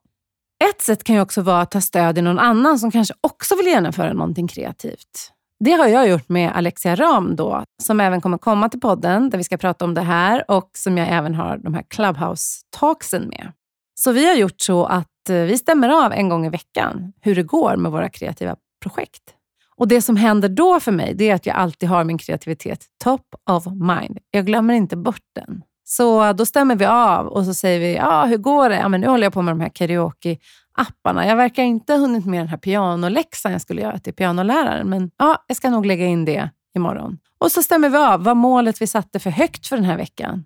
Ett 0.70 0.82
sätt 0.82 1.04
kan 1.04 1.16
ju 1.16 1.22
också 1.22 1.42
vara 1.42 1.62
att 1.62 1.72
ta 1.72 1.82
stöd 1.82 2.18
i 2.18 2.22
någon 2.22 2.40
annan 2.40 2.80
som 2.80 2.92
kanske 2.92 3.14
också 3.22 3.56
vill 3.56 3.66
genomföra 3.66 4.14
någonting 4.14 4.48
kreativt. 4.48 5.34
Det 5.60 5.72
har 5.72 5.88
jag 5.88 6.10
gjort 6.10 6.30
med 6.30 6.52
Alexia 6.56 6.96
Ram 6.96 7.36
då, 7.36 7.64
som 7.84 8.00
även 8.00 8.22
kommer 8.22 8.38
komma 8.38 8.70
till 8.70 8.80
podden 8.80 9.30
där 9.30 9.38
vi 9.38 9.44
ska 9.44 9.58
prata 9.58 9.86
om 9.86 9.94
det 9.94 10.02
här 10.02 10.52
och 10.52 10.70
som 10.78 10.98
jag 10.98 11.08
även 11.10 11.36
har 11.36 11.58
de 11.58 11.74
här 11.74 11.84
Clubhouse-talksen 11.84 13.28
med. 13.28 13.52
Så 14.00 14.12
vi 14.12 14.28
har 14.28 14.36
gjort 14.36 14.62
så 14.62 14.86
att 14.86 15.30
eh, 15.30 15.36
vi 15.36 15.58
stämmer 15.58 16.06
av 16.06 16.14
en 16.14 16.30
gång 16.30 16.46
i 16.46 16.50
veckan 16.50 17.14
hur 17.22 17.36
det 17.36 17.44
går 17.44 17.76
med 17.76 17.92
våra 17.92 18.10
kreativa 18.10 18.56
projekt. 18.84 19.34
Och 19.76 19.88
Det 19.88 20.02
som 20.02 20.16
händer 20.16 20.50
då 20.50 20.80
för 20.80 20.92
mig 20.92 21.14
det 21.14 21.30
är 21.30 21.36
att 21.36 21.46
jag 21.46 21.56
alltid 21.56 21.90
har 21.90 22.04
min 22.04 22.18
kreativitet 22.18 22.86
top 23.04 23.36
of 23.50 23.66
mind. 23.66 24.20
Jag 24.32 24.46
glömmer 24.46 24.74
inte 24.74 24.98
bort 24.98 25.26
den. 25.36 25.62
Så 25.90 26.34
då 26.34 26.46
stämmer 26.46 26.76
vi 26.76 26.86
av 26.86 27.28
och 27.28 27.46
så 27.46 27.54
säger 27.54 27.80
vi, 27.80 27.96
ja, 27.96 28.26
hur 28.26 28.38
går 28.38 28.70
det? 28.70 28.76
Ja, 28.76 28.90
men 28.90 29.02
nu 29.02 29.08
håller 29.08 29.24
jag 29.24 29.34
på 29.34 29.42
med 29.42 29.52
de 29.52 29.62
här 29.62 29.70
karaoke-apparna. 29.70 31.28
Jag 31.28 31.36
verkar 31.36 31.64
inte 31.64 31.94
ha 31.94 32.00
hunnit 32.00 32.26
med 32.26 32.40
den 32.40 32.48
här 32.48 32.58
pianoläxan 32.58 33.52
jag 33.52 33.62
skulle 33.62 33.82
göra 33.82 34.00
till 34.00 34.14
pianoläraren, 34.14 34.90
men 34.90 35.12
ja, 35.18 35.46
jag 35.48 35.58
ska 35.58 35.70
nog 35.70 35.86
lägga 35.86 36.06
in 36.06 36.26
det 36.26 36.50
imorgon. 36.76 37.18
Och 37.38 37.52
så 37.52 37.64
stämmer 37.64 37.90
vi 37.90 37.98
av 37.98 38.24
vad 38.24 38.38
målet 38.38 38.82
vi 38.82 38.88
satte 38.88 39.20
för 39.20 39.30
högt 39.30 39.68
för 39.68 39.76
den 39.76 39.86
här 39.86 39.98
veckan. 39.98 40.44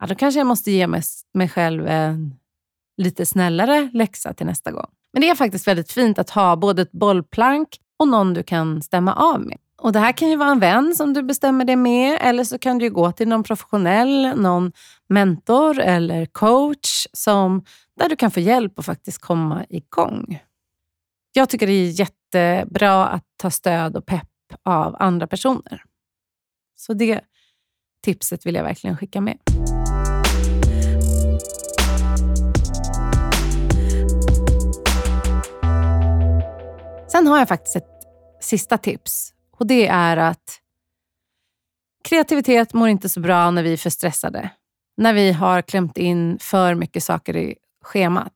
Ja, 0.00 0.06
då 0.06 0.14
kanske 0.14 0.40
jag 0.40 0.46
måste 0.46 0.70
ge 0.70 0.86
mig, 0.86 1.02
mig 1.34 1.48
själv 1.48 1.86
en 1.86 2.34
lite 2.96 3.26
snällare 3.26 3.90
läxa 3.92 4.34
till 4.34 4.46
nästa 4.46 4.70
gång. 4.70 4.90
Men 5.12 5.22
det 5.22 5.28
är 5.28 5.34
faktiskt 5.34 5.66
väldigt 5.66 5.92
fint 5.92 6.18
att 6.18 6.30
ha 6.30 6.56
både 6.56 6.82
ett 6.82 6.92
bollplank 6.92 7.68
och 7.98 8.08
någon 8.08 8.34
du 8.34 8.42
kan 8.42 8.82
stämma 8.82 9.14
av 9.14 9.40
med. 9.40 9.58
Och 9.82 9.92
Det 9.92 9.98
här 9.98 10.12
kan 10.12 10.28
ju 10.28 10.36
vara 10.36 10.50
en 10.50 10.60
vän 10.60 10.94
som 10.94 11.12
du 11.12 11.22
bestämmer 11.22 11.64
dig 11.64 11.76
med 11.76 12.18
eller 12.20 12.44
så 12.44 12.58
kan 12.58 12.78
du 12.78 12.90
gå 12.90 13.12
till 13.12 13.28
någon 13.28 13.42
professionell, 13.42 14.32
någon 14.36 14.72
mentor 15.08 15.78
eller 15.78 16.26
coach 16.26 17.06
som, 17.12 17.64
där 17.96 18.08
du 18.08 18.16
kan 18.16 18.30
få 18.30 18.40
hjälp 18.40 18.78
att 18.78 18.84
faktiskt 18.84 19.18
komma 19.18 19.64
igång. 19.68 20.42
Jag 21.32 21.48
tycker 21.48 21.66
det 21.66 21.72
är 21.72 22.00
jättebra 22.00 23.08
att 23.08 23.24
ta 23.36 23.50
stöd 23.50 23.96
och 23.96 24.06
pepp 24.06 24.28
av 24.62 24.96
andra 24.98 25.26
personer. 25.26 25.84
Så 26.76 26.92
det 26.92 27.20
tipset 28.04 28.46
vill 28.46 28.54
jag 28.54 28.64
verkligen 28.64 28.96
skicka 28.96 29.20
med. 29.20 29.38
Sen 37.12 37.26
har 37.26 37.38
jag 37.38 37.48
faktiskt 37.48 37.76
ett 37.76 37.88
sista 38.40 38.78
tips 38.78 39.34
och 39.60 39.66
Det 39.66 39.86
är 39.86 40.16
att 40.16 40.60
kreativitet 42.04 42.72
mår 42.72 42.88
inte 42.88 43.08
så 43.08 43.20
bra 43.20 43.50
när 43.50 43.62
vi 43.62 43.72
är 43.72 43.76
för 43.76 43.90
stressade. 43.90 44.50
När 44.96 45.12
vi 45.12 45.32
har 45.32 45.62
klämt 45.62 45.98
in 45.98 46.38
för 46.40 46.74
mycket 46.74 47.04
saker 47.04 47.36
i 47.36 47.56
schemat. 47.84 48.32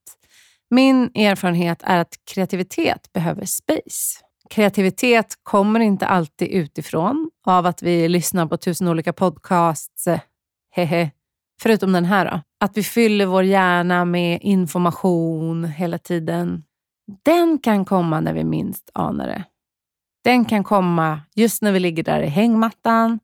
Min 0.71 1.11
erfarenhet 1.15 1.83
är 1.83 1.99
att 1.99 2.15
kreativitet 2.25 3.13
behöver 3.13 3.45
space. 3.45 4.21
Kreativitet 4.51 5.35
kommer 5.43 5.81
inte 5.81 6.07
alltid 6.07 6.49
utifrån 6.49 7.31
av 7.47 7.67
att 7.67 7.83
vi 7.83 8.09
lyssnar 8.09 8.47
på 8.47 8.57
tusen 8.57 8.89
olika 8.89 9.13
podcasts. 9.13 10.09
Hehe. 10.71 11.11
Förutom 11.63 11.93
den 11.93 12.05
här 12.05 12.31
då. 12.31 12.41
Att 12.65 12.77
vi 12.77 12.83
fyller 12.83 13.27
vår 13.27 13.43
hjärna 13.43 14.05
med 14.05 14.39
information 14.43 15.65
hela 15.65 15.99
tiden. 15.99 16.65
Den 17.25 17.59
kan 17.59 17.85
komma 17.85 18.21
när 18.21 18.33
vi 18.33 18.45
minst 18.45 18.91
anar 18.95 19.27
det. 19.27 19.45
Den 20.25 20.45
kan 20.45 20.65
komma 20.65 21.21
just 21.35 21.63
när 21.63 21.73
vi 21.73 21.81
ligger 21.81 22.03
där 22.03 22.23
i 22.23 22.27
hängmattan 22.27 23.19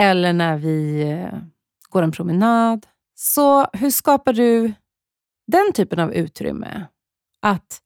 eller 0.00 0.32
när 0.32 0.56
vi 0.56 1.02
eh, 1.10 1.38
går 1.90 2.02
en 2.02 2.12
promenad. 2.12 2.86
Så 3.14 3.66
hur 3.72 3.90
skapar 3.90 4.32
du 4.32 4.72
den 5.46 5.72
typen 5.74 5.98
av 5.98 6.12
utrymme? 6.12 6.86
Att 7.42 7.80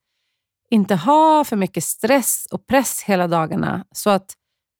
inte 0.70 0.94
ha 0.94 1.44
för 1.44 1.56
mycket 1.56 1.84
stress 1.84 2.46
och 2.50 2.66
press 2.66 3.02
hela 3.02 3.28
dagarna 3.28 3.84
så 3.92 4.10
att 4.10 4.34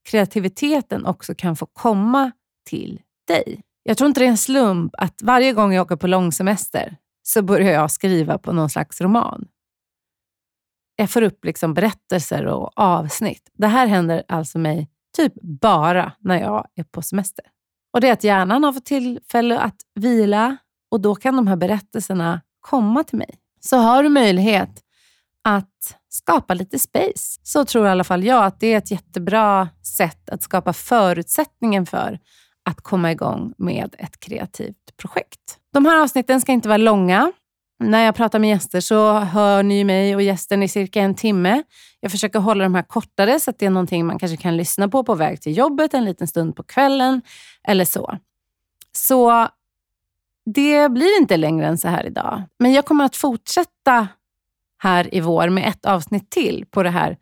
kreativiteten 0.09 1.07
också 1.07 1.35
kan 1.35 1.57
få 1.57 1.67
komma 1.67 2.33
till 2.67 3.01
dig. 3.27 3.61
Jag 3.83 3.99
tror 3.99 4.09
inte 4.09 4.21
det 4.21 4.27
är 4.27 4.31
en 4.31 4.37
slump 4.37 4.95
att 4.99 5.23
varje 5.23 5.53
gång 5.53 5.73
jag 5.73 5.83
åker 5.83 5.97
på 5.97 6.07
långsemester 6.07 6.97
så 7.23 7.43
börjar 7.43 7.73
jag 7.73 7.91
skriva 7.91 8.39
på 8.39 8.53
någon 8.53 8.71
slags 8.71 9.01
roman. 9.01 9.49
Jag 11.03 11.11
får 11.11 11.23
upp 11.23 11.45
liksom 11.45 11.75
berättelser 11.75 12.47
och 12.47 12.71
avsnitt. 12.77 13.51
Det 13.53 13.67
här 13.67 13.87
händer 13.87 14.23
alltså 14.29 14.59
mig 14.59 14.89
typ 15.17 15.33
bara 15.43 16.13
när 16.19 16.41
jag 16.41 16.67
är 16.75 16.85
på 16.85 17.03
semester. 17.03 17.45
Och 17.93 18.01
Det 18.01 18.09
är 18.09 18.13
att 18.13 18.25
hjärnan 18.25 18.65
har 18.65 18.73
fått 18.73 18.85
tillfälle 18.85 19.59
att 19.59 19.77
vila 19.95 20.57
och 20.91 21.01
då 21.01 21.15
kan 21.15 21.37
de 21.37 21.47
här 21.47 21.57
berättelserna 21.57 22.41
komma 22.61 23.05
till 23.05 23.19
mig. 23.19 23.35
Så 23.61 23.77
har 23.77 24.03
du 24.03 24.09
möjlighet 24.09 24.71
att 25.45 25.99
skapa 26.09 26.55
lite 26.55 26.79
space, 26.79 27.41
så 27.43 27.65
tror 27.65 27.87
i 27.87 27.91
alla 27.91 28.05
fall 28.05 28.25
jag 28.25 28.45
att 28.45 28.61
det 28.61 28.73
är 28.73 28.79
ett 28.79 28.91
jättebra 28.91 29.69
sätt 29.83 30.31
att 30.31 30.43
skapa 30.43 30.73
förutsättningen 30.73 31.87
för 31.87 32.19
att 32.65 32.81
komma 32.81 33.13
igång 33.13 33.55
med 33.59 33.95
ett 33.99 34.21
kreativt 34.21 34.97
projekt. 34.97 35.59
De 35.73 35.87
här 35.87 36.03
avsnitten 36.03 36.41
ska 36.41 36.53
inte 36.53 36.69
vara 36.69 36.79
långa. 36.79 37.33
När 37.83 38.05
jag 38.05 38.15
pratar 38.15 38.39
med 38.39 38.51
gäster 38.51 38.81
så 38.81 39.19
hör 39.19 39.63
ni 39.63 39.85
mig 39.85 40.15
och 40.15 40.23
gästen 40.23 40.63
i 40.63 40.69
cirka 40.69 41.01
en 41.01 41.15
timme. 41.15 41.63
Jag 42.01 42.11
försöker 42.11 42.39
hålla 42.39 42.65
de 42.65 42.75
här 42.75 42.83
kortare 42.83 43.41
så 43.41 43.51
att 43.51 43.59
det 43.59 43.67
är 43.67 43.71
någonting 43.71 44.07
man 44.07 44.19
kanske 44.19 44.37
kan 44.37 44.57
lyssna 44.57 44.89
på 44.89 45.05
på 45.05 45.15
väg 45.15 45.41
till 45.41 45.57
jobbet 45.57 45.95
en 45.95 46.05
liten 46.05 46.29
stund 46.29 46.57
på 46.57 46.63
kvällen 46.63 47.23
eller 47.65 47.85
så. 47.85 48.19
Så 48.93 49.49
det 50.45 50.89
blir 50.89 51.21
inte 51.21 51.37
längre 51.37 51.67
än 51.67 51.79
så 51.79 51.89
här 51.89 52.07
idag. 52.07 52.43
Men 52.59 52.73
jag 52.73 52.85
kommer 52.85 53.05
att 53.05 53.17
fortsätta 53.17 54.09
här 54.79 55.15
i 55.15 55.21
vår 55.21 55.49
med 55.49 55.69
ett 55.69 55.87
avsnitt 55.87 56.31
till 56.31 56.65
på 56.71 56.83
det 56.83 56.91
här 56.91 57.17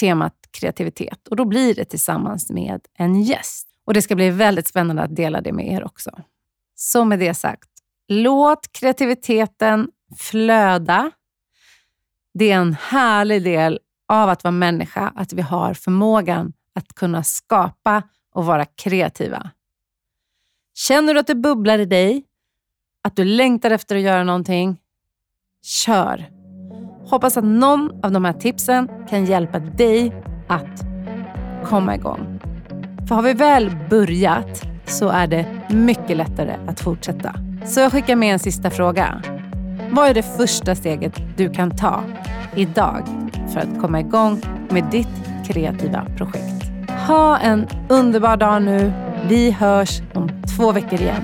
temat 0.00 0.34
kreativitet. 0.50 1.28
Och 1.28 1.36
Då 1.36 1.44
blir 1.44 1.74
det 1.74 1.84
tillsammans 1.84 2.50
med 2.50 2.80
en 2.94 3.22
gäst. 3.22 3.68
Och 3.84 3.94
Det 3.94 4.02
ska 4.02 4.14
bli 4.14 4.30
väldigt 4.30 4.68
spännande 4.68 5.02
att 5.02 5.16
dela 5.16 5.40
det 5.40 5.52
med 5.52 5.72
er 5.72 5.84
också. 5.84 6.10
Så 6.74 7.04
med 7.04 7.18
det 7.18 7.34
sagt, 7.34 7.68
låt 8.08 8.72
kreativiteten 8.72 9.88
flöda. 10.18 11.10
Det 12.34 12.50
är 12.50 12.56
en 12.56 12.74
härlig 12.74 13.44
del 13.44 13.78
av 14.08 14.28
att 14.28 14.44
vara 14.44 14.52
människa, 14.52 15.12
att 15.16 15.32
vi 15.32 15.42
har 15.42 15.74
förmågan 15.74 16.52
att 16.74 16.94
kunna 16.94 17.22
skapa 17.22 18.02
och 18.34 18.46
vara 18.46 18.64
kreativa. 18.64 19.50
Känner 20.74 21.14
du 21.14 21.20
att 21.20 21.26
det 21.26 21.34
bubblar 21.34 21.78
i 21.78 21.84
dig, 21.84 22.24
att 23.04 23.16
du 23.16 23.24
längtar 23.24 23.70
efter 23.70 23.96
att 23.96 24.02
göra 24.02 24.24
någonting, 24.24 24.80
kör! 25.62 26.30
Hoppas 27.10 27.36
att 27.36 27.44
någon 27.44 28.04
av 28.04 28.12
de 28.12 28.24
här 28.24 28.32
tipsen 28.32 28.88
kan 29.08 29.24
hjälpa 29.24 29.58
dig 29.58 30.22
att 30.48 30.80
komma 31.64 31.94
igång. 31.94 32.40
För 33.08 33.14
har 33.14 33.22
vi 33.22 33.32
väl 33.32 33.76
börjat 33.90 34.62
så 34.86 35.08
är 35.08 35.26
det 35.26 35.62
mycket 35.70 36.16
lättare 36.16 36.56
att 36.66 36.80
fortsätta. 36.80 37.34
Så 37.66 37.80
jag 37.80 37.92
skickar 37.92 38.16
med 38.16 38.32
en 38.32 38.38
sista 38.38 38.70
fråga. 38.70 39.22
Vad 39.90 40.08
är 40.08 40.14
det 40.14 40.22
första 40.22 40.74
steget 40.74 41.12
du 41.36 41.50
kan 41.50 41.76
ta 41.76 42.02
idag 42.54 43.02
för 43.52 43.60
att 43.60 43.80
komma 43.80 44.00
igång 44.00 44.40
med 44.70 44.84
ditt 44.90 45.08
kreativa 45.46 46.06
projekt? 46.16 46.70
Ha 47.06 47.38
en 47.38 47.66
underbar 47.88 48.36
dag 48.36 48.62
nu. 48.62 48.92
Vi 49.28 49.50
hörs 49.50 50.00
om 50.14 50.30
två 50.56 50.72
veckor 50.72 51.00
igen. 51.00 51.22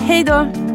Hej 0.00 0.24
då! 0.24 0.65